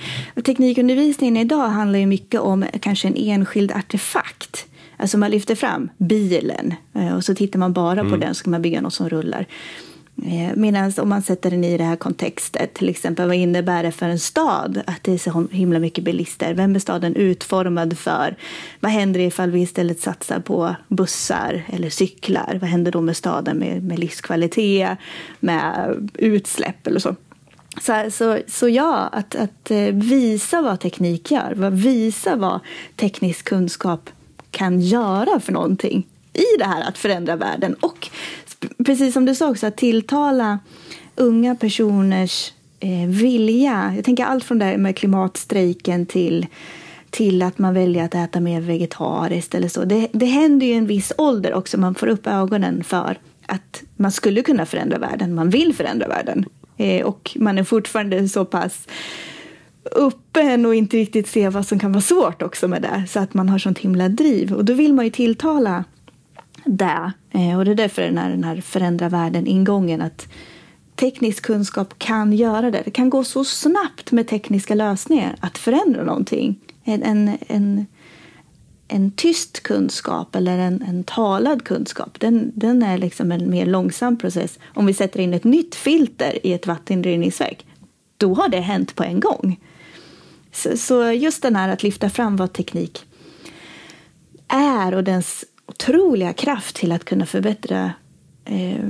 Teknikundervisningen 0.45 1.37
idag 1.37 1.67
handlar 1.67 1.99
ju 1.99 2.05
mycket 2.05 2.41
om 2.41 2.65
kanske 2.79 3.07
en 3.07 3.15
enskild 3.15 3.71
artefakt. 3.71 4.65
Alltså 4.97 5.17
man 5.17 5.31
lyfter 5.31 5.55
fram 5.55 5.89
bilen 5.97 6.73
eh, 6.93 7.15
och 7.15 7.25
så 7.25 7.35
tittar 7.35 7.59
man 7.59 7.73
bara 7.73 7.99
mm. 7.99 8.11
på 8.11 8.17
den 8.17 8.35
så 8.35 8.39
ska 8.39 8.49
man 8.49 8.61
bygga 8.61 8.81
något 8.81 8.93
som 8.93 9.09
rullar. 9.09 9.45
Eh, 10.25 10.55
Medan 10.55 10.93
om 10.97 11.09
man 11.09 11.21
sätter 11.21 11.51
den 11.51 11.63
i 11.63 11.77
det 11.77 11.83
här 11.83 11.95
kontextet, 11.95 12.73
till 12.73 12.89
exempel 12.89 13.27
vad 13.27 13.35
innebär 13.35 13.83
det 13.83 13.91
för 13.91 14.05
en 14.05 14.19
stad 14.19 14.81
att 14.87 15.03
det 15.03 15.13
är 15.13 15.17
så 15.17 15.47
himla 15.51 15.79
mycket 15.79 16.03
bilister? 16.03 16.53
Vem 16.53 16.75
är 16.75 16.79
staden 16.79 17.15
utformad 17.15 17.97
för? 17.97 18.35
Vad 18.79 18.91
händer 18.91 19.19
ifall 19.19 19.51
vi 19.51 19.61
istället 19.61 19.99
satsar 19.99 20.39
på 20.39 20.75
bussar 20.87 21.63
eller 21.73 21.89
cyklar? 21.89 22.57
Vad 22.61 22.69
händer 22.69 22.91
då 22.91 23.01
med 23.01 23.17
staden 23.17 23.57
med, 23.57 23.83
med 23.83 23.99
livskvalitet, 23.99 24.97
med 25.39 25.95
utsläpp 26.13 26.87
eller 26.87 26.99
så? 26.99 27.15
Så, 27.81 28.11
så, 28.11 28.37
så 28.47 28.69
ja, 28.69 29.09
att, 29.11 29.35
att 29.35 29.71
eh, 29.71 29.93
visa 29.93 30.61
vad 30.61 30.79
teknik 30.79 31.31
gör, 31.31 31.69
visa 31.69 32.35
vad 32.35 32.59
teknisk 32.95 33.45
kunskap 33.45 34.09
kan 34.51 34.81
göra 34.81 35.39
för 35.39 35.51
någonting 35.51 36.07
i 36.33 36.57
det 36.57 36.65
här 36.65 36.87
att 36.87 36.97
förändra 36.97 37.35
världen 37.35 37.73
och 37.73 38.09
precis 38.85 39.13
som 39.13 39.25
du 39.25 39.35
sa 39.35 39.49
också, 39.49 39.67
att 39.67 39.77
tilltala 39.77 40.59
unga 41.15 41.55
personers 41.55 42.53
eh, 42.79 43.07
vilja. 43.07 43.93
Jag 43.95 44.05
tänker 44.05 44.25
allt 44.25 44.43
från 44.43 44.59
det 44.59 44.77
med 44.77 44.97
klimatstrejken 44.97 46.05
till, 46.05 46.47
till 47.09 47.41
att 47.41 47.59
man 47.59 47.73
väljer 47.73 48.05
att 48.05 48.15
äta 48.15 48.39
mer 48.39 48.61
vegetariskt 48.61 49.55
eller 49.55 49.67
så. 49.67 49.85
Det, 49.85 50.07
det 50.11 50.25
händer 50.25 50.67
ju 50.67 50.73
i 50.73 50.77
en 50.77 50.87
viss 50.87 51.13
ålder 51.17 51.53
också, 51.53 51.77
man 51.77 51.95
får 51.95 52.07
upp 52.07 52.27
ögonen 52.27 52.83
för 52.83 53.17
att 53.45 53.83
man 53.95 54.11
skulle 54.11 54.41
kunna 54.41 54.65
förändra 54.65 54.97
världen, 54.97 55.35
man 55.35 55.49
vill 55.49 55.75
förändra 55.75 56.07
världen. 56.07 56.45
Eh, 56.77 57.05
och 57.05 57.37
man 57.39 57.57
är 57.57 57.63
fortfarande 57.63 58.29
så 58.29 58.45
pass 58.45 58.87
öppen 59.95 60.65
och 60.65 60.75
inte 60.75 60.97
riktigt 60.97 61.27
ser 61.27 61.49
vad 61.49 61.67
som 61.67 61.79
kan 61.79 61.91
vara 61.91 62.01
svårt 62.01 62.41
också 62.41 62.67
med 62.67 62.81
det, 62.81 63.03
så 63.09 63.19
att 63.19 63.33
man 63.33 63.49
har 63.49 63.59
sånt 63.59 63.79
himla 63.79 64.09
driv. 64.09 64.53
Och 64.53 64.65
då 64.65 64.73
vill 64.73 64.93
man 64.93 65.05
ju 65.05 65.11
tilltala 65.11 65.83
det. 66.65 67.11
Eh, 67.31 67.57
och 67.57 67.65
det 67.65 67.71
är 67.71 67.75
därför 67.75 68.01
den 68.01 68.17
här, 68.17 68.29
den 68.29 68.43
här 68.43 68.61
förändra 68.61 69.09
världen-ingången 69.09 70.01
att 70.01 70.27
teknisk 70.95 71.43
kunskap 71.43 71.99
kan 71.99 72.33
göra 72.33 72.71
det. 72.71 72.81
Det 72.85 72.91
kan 72.91 73.09
gå 73.09 73.23
så 73.23 73.43
snabbt 73.43 74.11
med 74.11 74.27
tekniska 74.27 74.75
lösningar 74.75 75.35
att 75.39 75.57
förändra 75.57 76.03
någonting. 76.03 76.59
En, 76.83 77.03
en, 77.03 77.37
en, 77.47 77.85
en 78.87 79.11
tyst 79.11 79.63
kunskap 79.63 80.35
eller 80.35 80.57
en, 80.57 80.81
en 80.81 81.03
talad 81.03 81.63
kunskap, 81.63 82.19
den, 82.19 82.51
den 82.55 82.83
är 82.83 82.97
liksom 82.97 83.31
en 83.31 83.49
mer 83.49 83.65
långsam 83.65 84.17
process. 84.17 84.59
Om 84.73 84.85
vi 84.85 84.93
sätter 84.93 85.19
in 85.19 85.33
ett 85.33 85.43
nytt 85.43 85.75
filter 85.75 86.45
i 86.45 86.53
ett 86.53 86.67
vattenreningsverk, 86.67 87.65
då 88.17 88.33
har 88.33 88.49
det 88.49 88.59
hänt 88.59 88.95
på 88.95 89.03
en 89.03 89.19
gång. 89.19 89.59
Så, 90.51 90.77
så 90.77 91.11
just 91.11 91.41
den 91.41 91.55
här 91.55 91.69
att 91.69 91.83
lyfta 91.83 92.09
fram 92.09 92.35
vad 92.35 92.53
teknik 92.53 93.05
är 94.47 94.93
och 94.93 95.03
dens 95.03 95.45
otroliga 95.71 96.33
kraft 96.33 96.75
till 96.75 96.91
att 96.91 97.05
kunna 97.05 97.25
förbättra 97.25 97.93
eh, 98.45 98.85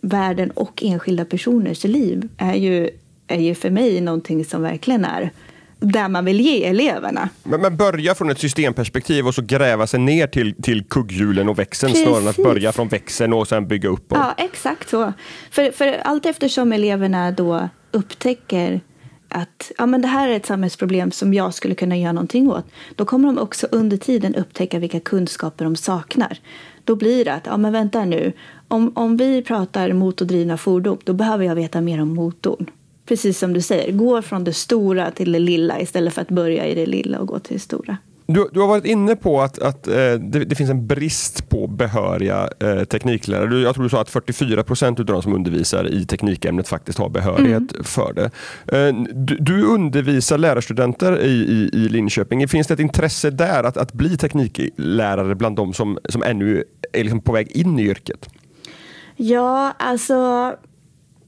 världen 0.00 0.50
och 0.50 0.82
enskilda 0.82 1.24
personers 1.24 1.84
liv 1.84 2.28
är 2.36 2.54
ju, 2.54 2.90
är 3.26 3.40
ju 3.40 3.54
för 3.54 3.70
mig 3.70 4.00
någonting 4.00 4.44
som 4.44 4.62
verkligen 4.62 5.04
är 5.04 5.30
där 5.78 6.08
man 6.08 6.24
vill 6.24 6.40
ge 6.40 6.64
eleverna. 6.64 7.28
Men, 7.42 7.60
men 7.60 7.76
börja 7.76 8.14
från 8.14 8.30
ett 8.30 8.38
systemperspektiv 8.38 9.26
och 9.26 9.34
så 9.34 9.42
gräva 9.42 9.86
sig 9.86 10.00
ner 10.00 10.26
till, 10.26 10.62
till 10.62 10.84
kugghjulen 10.84 11.48
och 11.48 11.58
växeln 11.58 11.92
Precis. 11.92 12.06
snarare 12.06 12.22
än 12.22 12.28
att 12.28 12.36
börja 12.36 12.72
från 12.72 12.88
växeln 12.88 13.32
och 13.32 13.48
sen 13.48 13.68
bygga 13.68 13.88
upp. 13.88 14.12
Och... 14.12 14.18
Ja, 14.18 14.34
exakt 14.38 14.88
så. 14.88 15.12
För, 15.50 15.70
för 15.70 16.00
allt 16.04 16.26
eftersom 16.26 16.72
eleverna 16.72 17.30
då 17.30 17.68
upptäcker 17.90 18.80
att 19.34 19.72
ja, 19.78 19.86
men 19.86 20.02
det 20.02 20.08
här 20.08 20.28
är 20.28 20.36
ett 20.36 20.46
samhällsproblem 20.46 21.10
som 21.10 21.34
jag 21.34 21.54
skulle 21.54 21.74
kunna 21.74 21.96
göra 21.96 22.12
någonting 22.12 22.50
åt. 22.50 22.64
Då 22.96 23.04
kommer 23.04 23.26
de 23.28 23.38
också 23.38 23.66
under 23.70 23.96
tiden 23.96 24.34
upptäcka 24.34 24.78
vilka 24.78 25.00
kunskaper 25.00 25.64
de 25.64 25.76
saknar. 25.76 26.38
Då 26.84 26.96
blir 26.96 27.24
det 27.24 27.32
att, 27.32 27.46
ja 27.46 27.56
men 27.56 27.72
vänta 27.72 28.04
nu, 28.04 28.32
om, 28.68 28.92
om 28.94 29.16
vi 29.16 29.42
pratar 29.42 29.92
motordrivna 29.92 30.56
fordon, 30.56 30.98
då 31.04 31.12
behöver 31.12 31.44
jag 31.44 31.54
veta 31.54 31.80
mer 31.80 32.02
om 32.02 32.14
motorn. 32.14 32.70
Precis 33.06 33.38
som 33.38 33.52
du 33.52 33.60
säger, 33.60 33.92
gå 33.92 34.22
från 34.22 34.44
det 34.44 34.52
stora 34.52 35.10
till 35.10 35.32
det 35.32 35.38
lilla 35.38 35.80
istället 35.80 36.14
för 36.14 36.22
att 36.22 36.30
börja 36.30 36.66
i 36.66 36.74
det 36.74 36.86
lilla 36.86 37.18
och 37.18 37.26
gå 37.26 37.38
till 37.38 37.54
det 37.54 37.60
stora. 37.60 37.96
Du, 38.26 38.48
du 38.52 38.60
har 38.60 38.66
varit 38.66 38.84
inne 38.84 39.16
på 39.16 39.42
att, 39.42 39.58
att 39.58 39.88
eh, 39.88 39.94
det, 39.94 40.44
det, 40.44 40.54
finns 40.54 40.70
en 40.70 40.86
brist 40.86 41.48
på 41.48 41.66
behöriga 41.66 42.48
eh, 42.60 42.84
tekniklärare. 42.84 43.46
Du, 43.46 43.62
jag 43.62 43.74
tror 43.74 43.84
du 43.84 43.90
sa 43.90 44.00
att 44.00 44.10
44 44.10 44.62
procent 44.62 44.98
av 45.00 45.06
de 45.06 45.22
som 45.22 45.34
undervisar 45.34 45.92
i 45.92 46.06
teknikämnet 46.06 46.68
faktiskt 46.68 46.98
har 46.98 47.08
behörighet 47.08 47.72
mm. 47.72 47.84
för 47.84 48.12
det. 48.12 48.30
Eh, 48.78 48.94
du, 49.14 49.36
du, 49.36 49.62
undervisar 49.64 50.38
lärarstudenter 50.38 51.20
i, 51.20 51.30
i, 51.30 51.70
i, 51.72 51.88
Linköping. 51.88 52.48
Finns 52.48 52.66
det 52.66 52.74
ett 52.74 52.80
intresse 52.80 53.30
där 53.30 53.64
att, 53.64 53.76
att 53.76 53.92
bli 53.92 54.16
tekniklärare 54.16 55.34
bland 55.34 55.56
de 55.56 55.72
som, 55.72 55.98
som 56.08 56.22
ännu 56.22 56.64
är 56.92 57.02
liksom 57.02 57.20
på 57.20 57.32
väg 57.32 57.50
in 57.50 57.78
i 57.78 57.82
yrket? 57.82 58.28
Ja, 59.16 59.74
alltså 59.78 60.52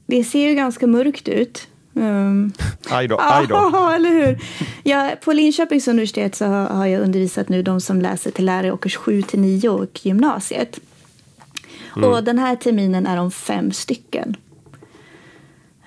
det 0.05 0.23
ser 0.23 0.49
ju 0.49 0.55
ganska 0.55 0.87
mörkt 0.87 1.27
ut. 1.27 1.67
Um, 2.01 2.53
aj 2.89 3.07
då, 3.07 3.17
aj 3.19 3.47
då. 3.47 3.55
Ja, 3.55 3.93
eller 3.95 4.09
hur. 4.09 4.39
Ja, 4.83 5.15
på 5.23 5.33
Linköpings 5.33 5.87
universitet 5.87 6.35
så 6.35 6.45
har 6.45 6.85
jag 6.85 7.01
undervisat 7.01 7.49
nu 7.49 7.63
de 7.63 7.81
som 7.81 8.01
läser 8.01 8.31
till 8.31 8.45
lärare 8.45 8.71
årskurs 8.71 8.95
7 8.95 9.21
till 9.21 9.39
9 9.39 9.69
och 9.69 10.05
gymnasiet. 10.05 10.79
Mm. 11.97 12.09
Och 12.09 12.23
den 12.23 12.39
här 12.39 12.55
terminen 12.55 13.07
är 13.07 13.17
de 13.17 13.31
fem 13.31 13.71
stycken. 13.71 14.35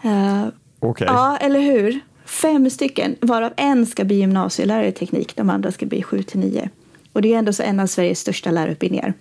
Uh, 0.05 0.46
okay. 0.81 1.07
Ja, 1.07 1.37
eller 1.37 1.61
hur? 1.61 2.01
Fem 2.25 2.70
stycken, 2.70 3.16
varav 3.20 3.53
en 3.57 3.87
ska 3.87 4.05
bli 4.05 4.16
gymnasielärare 4.16 4.87
i 4.88 4.92
teknik, 4.92 5.37
de 5.37 5.51
andra 5.51 5.73
ska 5.73 5.87
bli 5.87 6.03
7 6.03 6.23
till 6.23 6.40
9. 6.40 6.70
Och 7.12 7.23
det 7.23 7.35
är 7.35 7.38
ändå 7.38 7.53
så 7.53 7.62
en 7.62 7.81
av 7.81 7.87
Sveriges 7.87 8.20
största 8.20 8.51
lärarutbildningar. 8.51 9.14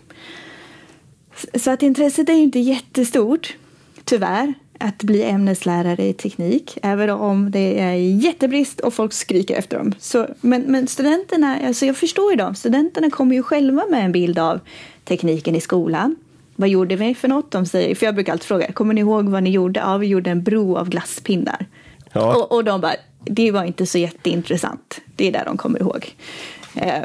Så 1.55 1.71
att 1.71 1.83
intresset 1.83 2.29
är 2.29 2.33
inte 2.33 2.59
jättestort, 2.59 3.55
tyvärr 4.03 4.53
att 4.79 5.03
bli 5.03 5.23
ämneslärare 5.23 6.07
i 6.07 6.13
teknik, 6.13 6.77
även 6.81 7.09
om 7.09 7.51
det 7.51 7.79
är 7.79 7.93
jättebrist 7.93 8.79
och 8.79 8.93
folk 8.93 9.13
skriker 9.13 9.55
efter 9.55 9.77
dem. 9.77 9.93
Så, 9.99 10.27
men, 10.41 10.61
men 10.61 10.87
studenterna, 10.87 11.59
alltså 11.67 11.85
jag 11.85 11.97
förstår 11.97 12.31
ju 12.31 12.37
dem, 12.37 12.55
studenterna 12.55 13.09
kommer 13.09 13.35
ju 13.35 13.43
själva 13.43 13.85
med 13.89 14.05
en 14.05 14.11
bild 14.11 14.39
av 14.39 14.59
tekniken 15.05 15.55
i 15.55 15.61
skolan. 15.61 16.15
Vad 16.55 16.69
gjorde 16.69 16.95
vi 16.95 17.15
för 17.15 17.27
något? 17.27 17.51
De 17.51 17.65
säger, 17.65 17.95
för 17.95 18.05
jag 18.05 18.15
brukar 18.15 18.33
alltid 18.33 18.47
fråga, 18.47 18.71
kommer 18.71 18.93
ni 18.93 19.01
ihåg 19.01 19.29
vad 19.29 19.43
ni 19.43 19.49
gjorde? 19.49 19.79
Ja, 19.79 19.97
vi 19.97 20.07
gjorde 20.07 20.29
en 20.29 20.43
bro 20.43 20.77
av 20.77 20.89
glasspinnar. 20.89 21.65
Ja. 22.11 22.35
Och, 22.35 22.51
och 22.51 22.63
de 22.63 22.81
bara, 22.81 22.95
det 23.23 23.51
var 23.51 23.63
inte 23.63 23.85
så 23.85 23.97
jätteintressant. 23.97 25.01
Det 25.15 25.27
är 25.27 25.31
där 25.31 25.45
de 25.45 25.57
kommer 25.57 25.79
ihåg. 25.79 26.15
Eh, 26.75 27.03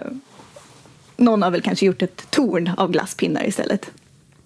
någon 1.16 1.42
har 1.42 1.50
väl 1.50 1.62
kanske 1.62 1.86
gjort 1.86 2.02
ett 2.02 2.30
torn 2.30 2.70
av 2.76 2.90
glasspinnar 2.90 3.48
istället. 3.48 3.90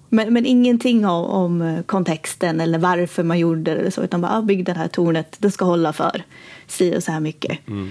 Men, 0.08 0.32
men 0.32 0.46
ingenting 0.46 1.06
om, 1.06 1.24
om, 1.24 1.82
kontexten 1.86 2.60
eller 2.60 2.78
varför 2.78 3.22
man 3.22 3.38
gjorde 3.38 3.74
det 3.74 3.80
eller 3.80 3.90
så, 3.90 4.02
utan 4.02 4.20
bara 4.20 4.38
ah, 4.38 4.42
bygg 4.42 4.64
det 4.64 4.72
här 4.72 4.88
tornet, 4.88 5.36
det 5.38 5.50
ska 5.50 5.64
hålla 5.64 5.92
för 5.92 6.22
si 6.66 6.96
och 6.96 7.02
så 7.02 7.12
här 7.12 7.20
mycket. 7.20 7.68
Mm. 7.68 7.90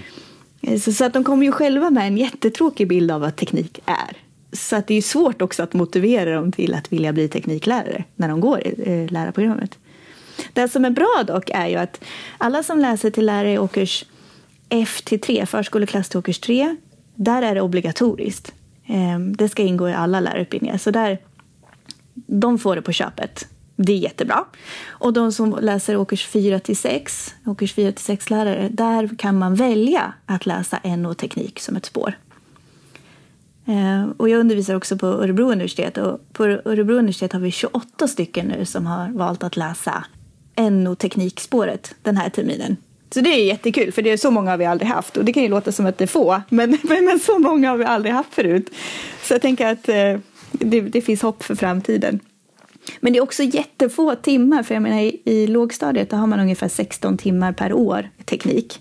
Så, 0.80 0.92
så, 0.92 1.04
att 1.04 1.12
de 1.12 1.24
kommer 1.24 1.44
ju 1.44 1.52
själva 1.52 1.90
med 1.90 2.06
en 2.06 2.18
jättetråkig 2.18 2.88
bild 2.88 3.10
av 3.10 3.20
vad 3.20 3.36
teknik 3.36 3.80
är. 3.86 4.16
Så 4.52 4.76
att 4.76 4.86
det 4.86 4.94
är 4.94 5.02
svårt 5.02 5.42
också 5.42 5.62
att 5.62 5.74
motivera 5.74 6.34
dem 6.34 6.52
till 6.52 6.74
att 6.74 6.92
vilja 6.92 7.12
bli 7.12 7.28
tekniklärare 7.28 8.04
när 8.16 8.28
de 8.28 8.40
går 8.40 8.60
i 8.60 8.74
eh, 8.76 9.12
lärarprogrammet. 9.12 9.78
Det 10.52 10.68
som 10.68 10.84
är 10.84 10.90
bra 10.90 11.24
dock 11.26 11.50
är 11.50 11.66
ju 11.66 11.76
att 11.76 12.04
alla 12.38 12.62
som 12.62 12.78
läser 12.78 13.10
till 13.10 13.26
lärare 13.26 13.52
i 13.52 13.58
årskurs 13.58 14.04
F 14.68 15.02
till 15.04 15.20
3, 15.20 15.46
förskoleklass 15.46 16.08
till 16.08 16.18
årskurs 16.18 16.38
3, 16.38 16.76
där 17.14 17.42
är 17.42 17.54
det 17.54 17.60
obligatoriskt. 17.60 18.52
Eh, 18.86 19.18
det 19.18 19.48
ska 19.48 19.62
ingå 19.62 19.88
i 19.88 19.92
alla 19.94 20.20
lärarutbildningar. 20.20 20.78
Så 20.78 20.90
där 20.90 21.18
de 22.26 22.58
får 22.58 22.76
det 22.76 22.82
på 22.82 22.92
köpet. 22.92 23.48
Det 23.76 23.92
är 23.92 23.96
jättebra. 23.96 24.44
Och 24.88 25.12
de 25.12 25.32
som 25.32 25.58
läser 25.60 25.96
årskurs 25.96 26.26
4 26.26 26.60
till 26.60 26.76
6, 26.76 27.34
årskurs 27.46 27.74
4 27.74 27.92
till 27.92 28.04
6 28.04 28.30
lärare, 28.30 28.68
där 28.68 29.10
kan 29.18 29.38
man 29.38 29.54
välja 29.54 30.12
att 30.26 30.46
läsa 30.46 30.80
NO-teknik 30.84 31.60
som 31.60 31.76
ett 31.76 31.86
spår. 31.86 32.14
Eh, 33.66 34.10
och 34.16 34.28
jag 34.28 34.40
undervisar 34.40 34.74
också 34.74 34.98
på 34.98 35.06
Örebro 35.06 35.52
universitet 35.52 35.98
och 35.98 36.20
på 36.32 36.44
Örebro 36.44 36.94
universitet 36.94 37.32
har 37.32 37.40
vi 37.40 37.50
28 37.50 38.08
stycken 38.08 38.46
nu 38.46 38.64
som 38.64 38.86
har 38.86 39.08
valt 39.08 39.42
att 39.42 39.56
läsa 39.56 40.04
NO-teknikspåret 40.56 41.94
den 42.02 42.16
här 42.16 42.28
terminen. 42.28 42.76
Så 43.10 43.20
det 43.20 43.30
är 43.30 43.44
jättekul, 43.44 43.92
för 43.92 44.02
det 44.02 44.10
är 44.10 44.16
så 44.16 44.30
många 44.30 44.50
har 44.50 44.58
vi 44.58 44.64
aldrig 44.64 44.90
haft. 44.90 45.16
Och 45.16 45.24
det 45.24 45.32
kan 45.32 45.42
ju 45.42 45.48
låta 45.48 45.72
som 45.72 45.86
att 45.86 45.98
det 45.98 46.04
är 46.04 46.08
få, 46.08 46.42
men, 46.48 46.78
men, 46.82 47.04
men 47.04 47.18
så 47.18 47.38
många 47.38 47.70
har 47.70 47.76
vi 47.76 47.84
aldrig 47.84 48.14
haft 48.14 48.34
förut. 48.34 48.70
Så 49.22 49.34
jag 49.34 49.42
tänker 49.42 49.66
att 49.66 49.88
eh, 49.88 50.16
det, 50.52 50.80
det, 50.80 51.00
finns 51.00 51.22
hopp 51.22 51.42
för 51.42 51.54
framtiden. 51.54 52.20
Men 53.00 53.12
det 53.12 53.18
är 53.18 53.22
också 53.22 53.42
jättefå 53.42 54.14
timmar, 54.14 54.62
för 54.62 54.74
jag 54.74 54.82
menar 54.82 54.98
i, 54.98 55.20
i 55.24 55.46
lågstadiet 55.46 56.12
har 56.12 56.26
man 56.26 56.40
ungefär 56.40 56.68
16 56.68 57.18
timmar 57.18 57.52
per 57.52 57.72
år 57.72 58.10
i 58.18 58.22
teknik. 58.22 58.80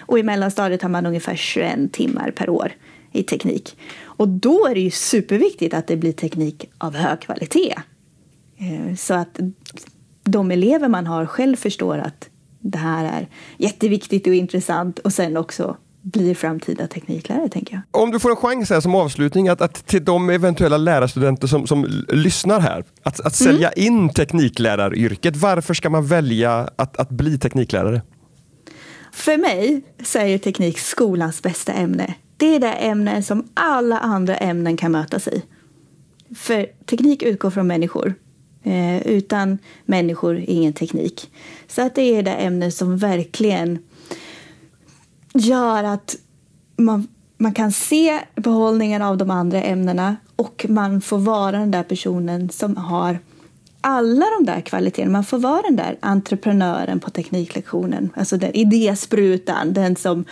Och 0.00 0.18
i 0.18 0.22
mellanstadiet 0.22 0.82
har 0.82 0.88
man 0.88 1.06
ungefär 1.06 1.36
21 1.36 1.92
timmar 1.92 2.30
per 2.30 2.50
år 2.50 2.72
i 3.12 3.22
teknik. 3.22 3.76
Och 4.02 4.28
då 4.28 4.66
är 4.66 4.74
det 4.74 4.80
ju 4.80 4.90
superviktigt 4.90 5.74
att 5.74 5.86
det 5.86 5.96
blir 5.96 6.12
teknik 6.12 6.70
av 6.78 6.94
hög 6.94 7.20
kvalitet. 7.20 7.74
Eh, 8.58 8.96
så 8.96 9.14
att 9.14 9.40
de 10.24 10.50
elever 10.50 10.88
man 10.88 11.06
har 11.06 11.26
själv 11.26 11.56
förstår 11.56 11.98
att 11.98 12.28
det 12.60 12.78
här 12.78 13.04
är 13.04 13.28
jätteviktigt 13.56 14.26
och 14.26 14.34
intressant 14.34 14.98
och 14.98 15.12
sen 15.12 15.36
också 15.36 15.76
blir 16.02 16.34
framtida 16.34 16.86
tekniklärare, 16.86 17.48
tänker 17.48 17.74
jag. 17.74 18.02
Om 18.02 18.10
du 18.10 18.20
får 18.20 18.30
en 18.30 18.36
chans 18.36 18.70
här 18.70 18.80
som 18.80 18.94
avslutning 18.94 19.48
att, 19.48 19.60
att 19.60 19.86
till 19.86 20.04
de 20.04 20.30
eventuella 20.30 20.76
lärarstudenter 20.76 21.46
som, 21.46 21.66
som 21.66 22.04
lyssnar 22.08 22.60
här, 22.60 22.84
att, 23.02 23.20
att 23.20 23.34
sälja 23.34 23.68
mm. 23.70 23.86
in 23.86 24.08
teknikläraryrket. 24.08 25.36
Varför 25.36 25.74
ska 25.74 25.90
man 25.90 26.06
välja 26.06 26.68
att, 26.76 26.96
att 26.96 27.08
bli 27.08 27.38
tekniklärare? 27.38 28.02
För 29.12 29.38
mig 29.38 29.82
så 30.02 30.18
är 30.18 30.38
teknik 30.38 30.78
skolans 30.78 31.42
bästa 31.42 31.72
ämne. 31.72 32.14
Det 32.36 32.54
är 32.54 32.60
det 32.60 32.72
ämne 32.72 33.22
som 33.22 33.48
alla 33.54 33.98
andra 33.98 34.36
ämnen 34.36 34.76
kan 34.76 34.92
mötas 34.92 35.28
i. 35.28 35.42
För 36.34 36.66
teknik 36.86 37.22
utgår 37.22 37.50
från 37.50 37.66
människor. 37.66 38.14
Eh, 38.62 39.06
utan 39.06 39.58
människor, 39.84 40.44
ingen 40.46 40.72
teknik. 40.72 41.30
Så 41.68 41.82
att 41.82 41.94
det 41.94 42.02
är 42.02 42.22
det 42.22 42.34
ämne 42.34 42.70
som 42.70 42.98
verkligen 42.98 43.78
gör 45.34 45.84
att 45.84 46.16
man, 46.76 47.08
man 47.36 47.54
kan 47.54 47.72
se 47.72 48.20
behållningen 48.36 49.02
av 49.02 49.16
de 49.16 49.30
andra 49.30 49.62
ämnena 49.62 50.16
och 50.36 50.66
man 50.68 51.00
får 51.00 51.18
vara 51.18 51.58
den 51.58 51.70
där 51.70 51.82
personen 51.82 52.50
som 52.50 52.76
har 52.76 53.18
alla 53.80 54.26
de 54.38 54.46
där 54.46 54.60
kvaliteterna. 54.60 55.12
Man 55.12 55.24
får 55.24 55.38
vara 55.38 55.62
den 55.62 55.76
där 55.76 55.98
entreprenören 56.00 57.00
på 57.00 57.10
tekniklektionen, 57.10 58.10
alltså 58.14 58.36
den 58.36 58.56
idésprutan, 58.56 59.72
den 59.72 59.96
som 59.96 60.24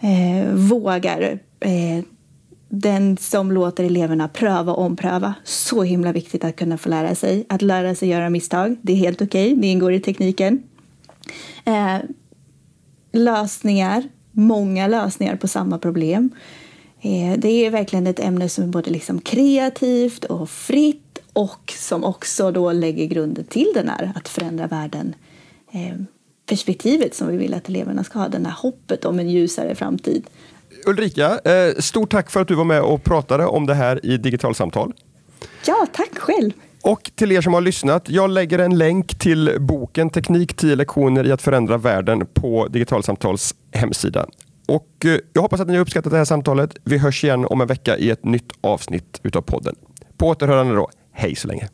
eh, 0.00 0.52
vågar 0.54 1.38
eh, 1.60 2.04
den 2.72 3.16
som 3.16 3.52
låter 3.52 3.84
eleverna 3.84 4.28
pröva 4.28 4.72
och 4.72 4.84
ompröva. 4.84 5.34
Så 5.44 5.82
himla 5.82 6.12
viktigt 6.12 6.44
att 6.44 6.56
kunna 6.56 6.78
få 6.78 6.88
lära 6.88 7.14
sig. 7.14 7.46
Att 7.48 7.62
lära 7.62 7.94
sig 7.94 8.08
göra 8.08 8.30
misstag, 8.30 8.76
det 8.82 8.92
är 8.92 8.96
helt 8.96 9.22
okej, 9.22 9.46
okay. 9.46 9.60
det 9.60 9.66
ingår 9.66 9.92
i 9.92 10.00
tekniken. 10.00 10.62
Eh, 11.64 11.96
lösningar, 13.12 14.02
många 14.32 14.86
lösningar 14.86 15.36
på 15.36 15.48
samma 15.48 15.78
problem. 15.78 16.30
Eh, 17.00 17.38
det 17.38 17.66
är 17.66 17.70
verkligen 17.70 18.06
ett 18.06 18.20
ämne 18.20 18.48
som 18.48 18.64
är 18.64 18.68
både 18.68 18.90
liksom 18.90 19.20
kreativt 19.20 20.24
och 20.24 20.50
fritt 20.50 21.18
och 21.32 21.72
som 21.76 22.04
också 22.04 22.50
då 22.50 22.72
lägger 22.72 23.06
grunden 23.06 23.44
till 23.44 23.72
den 23.74 23.88
här 23.88 24.12
att 24.14 24.28
förändra 24.28 24.66
världen. 24.66 25.14
Eh, 25.72 25.96
perspektivet 26.46 27.14
som 27.14 27.28
vi 27.28 27.36
vill 27.36 27.54
att 27.54 27.68
eleverna 27.68 28.04
ska 28.04 28.18
ha, 28.18 28.28
det 28.28 28.38
här 28.38 28.56
hoppet 28.62 29.04
om 29.04 29.18
en 29.18 29.30
ljusare 29.30 29.74
framtid. 29.74 30.26
Ulrika, 30.86 31.38
eh, 31.38 31.74
stort 31.78 32.10
tack 32.10 32.30
för 32.30 32.40
att 32.40 32.48
du 32.48 32.54
var 32.54 32.64
med 32.64 32.82
och 32.82 33.04
pratade 33.04 33.46
om 33.46 33.66
det 33.66 33.74
här 33.74 34.06
i 34.06 34.16
Digitalsamtal. 34.16 34.92
Ja, 35.66 35.86
tack 35.92 36.18
själv. 36.18 36.52
Och 36.82 37.10
till 37.14 37.32
er 37.32 37.40
som 37.40 37.54
har 37.54 37.60
lyssnat, 37.60 38.08
jag 38.08 38.30
lägger 38.30 38.58
en 38.58 38.78
länk 38.78 39.18
till 39.18 39.56
boken 39.60 40.10
Teknik 40.10 40.56
10 40.56 40.76
lektioner 40.76 41.26
i 41.26 41.32
att 41.32 41.42
förändra 41.42 41.78
världen 41.78 42.26
på 42.26 42.66
Digitalsamtals 42.68 43.54
hemsida. 43.72 44.26
Och 44.68 45.04
eh, 45.04 45.18
jag 45.32 45.42
hoppas 45.42 45.60
att 45.60 45.68
ni 45.68 45.74
har 45.74 45.80
uppskattat 45.80 46.12
det 46.12 46.18
här 46.18 46.24
samtalet. 46.24 46.76
Vi 46.84 46.98
hörs 46.98 47.24
igen 47.24 47.46
om 47.46 47.60
en 47.60 47.66
vecka 47.66 47.96
i 47.96 48.10
ett 48.10 48.24
nytt 48.24 48.52
avsnitt 48.60 49.20
utav 49.22 49.42
podden. 49.42 49.74
På 50.16 50.28
återhörande 50.28 50.74
då. 50.74 50.90
Hej 51.12 51.34
så 51.34 51.48
länge. 51.48 51.68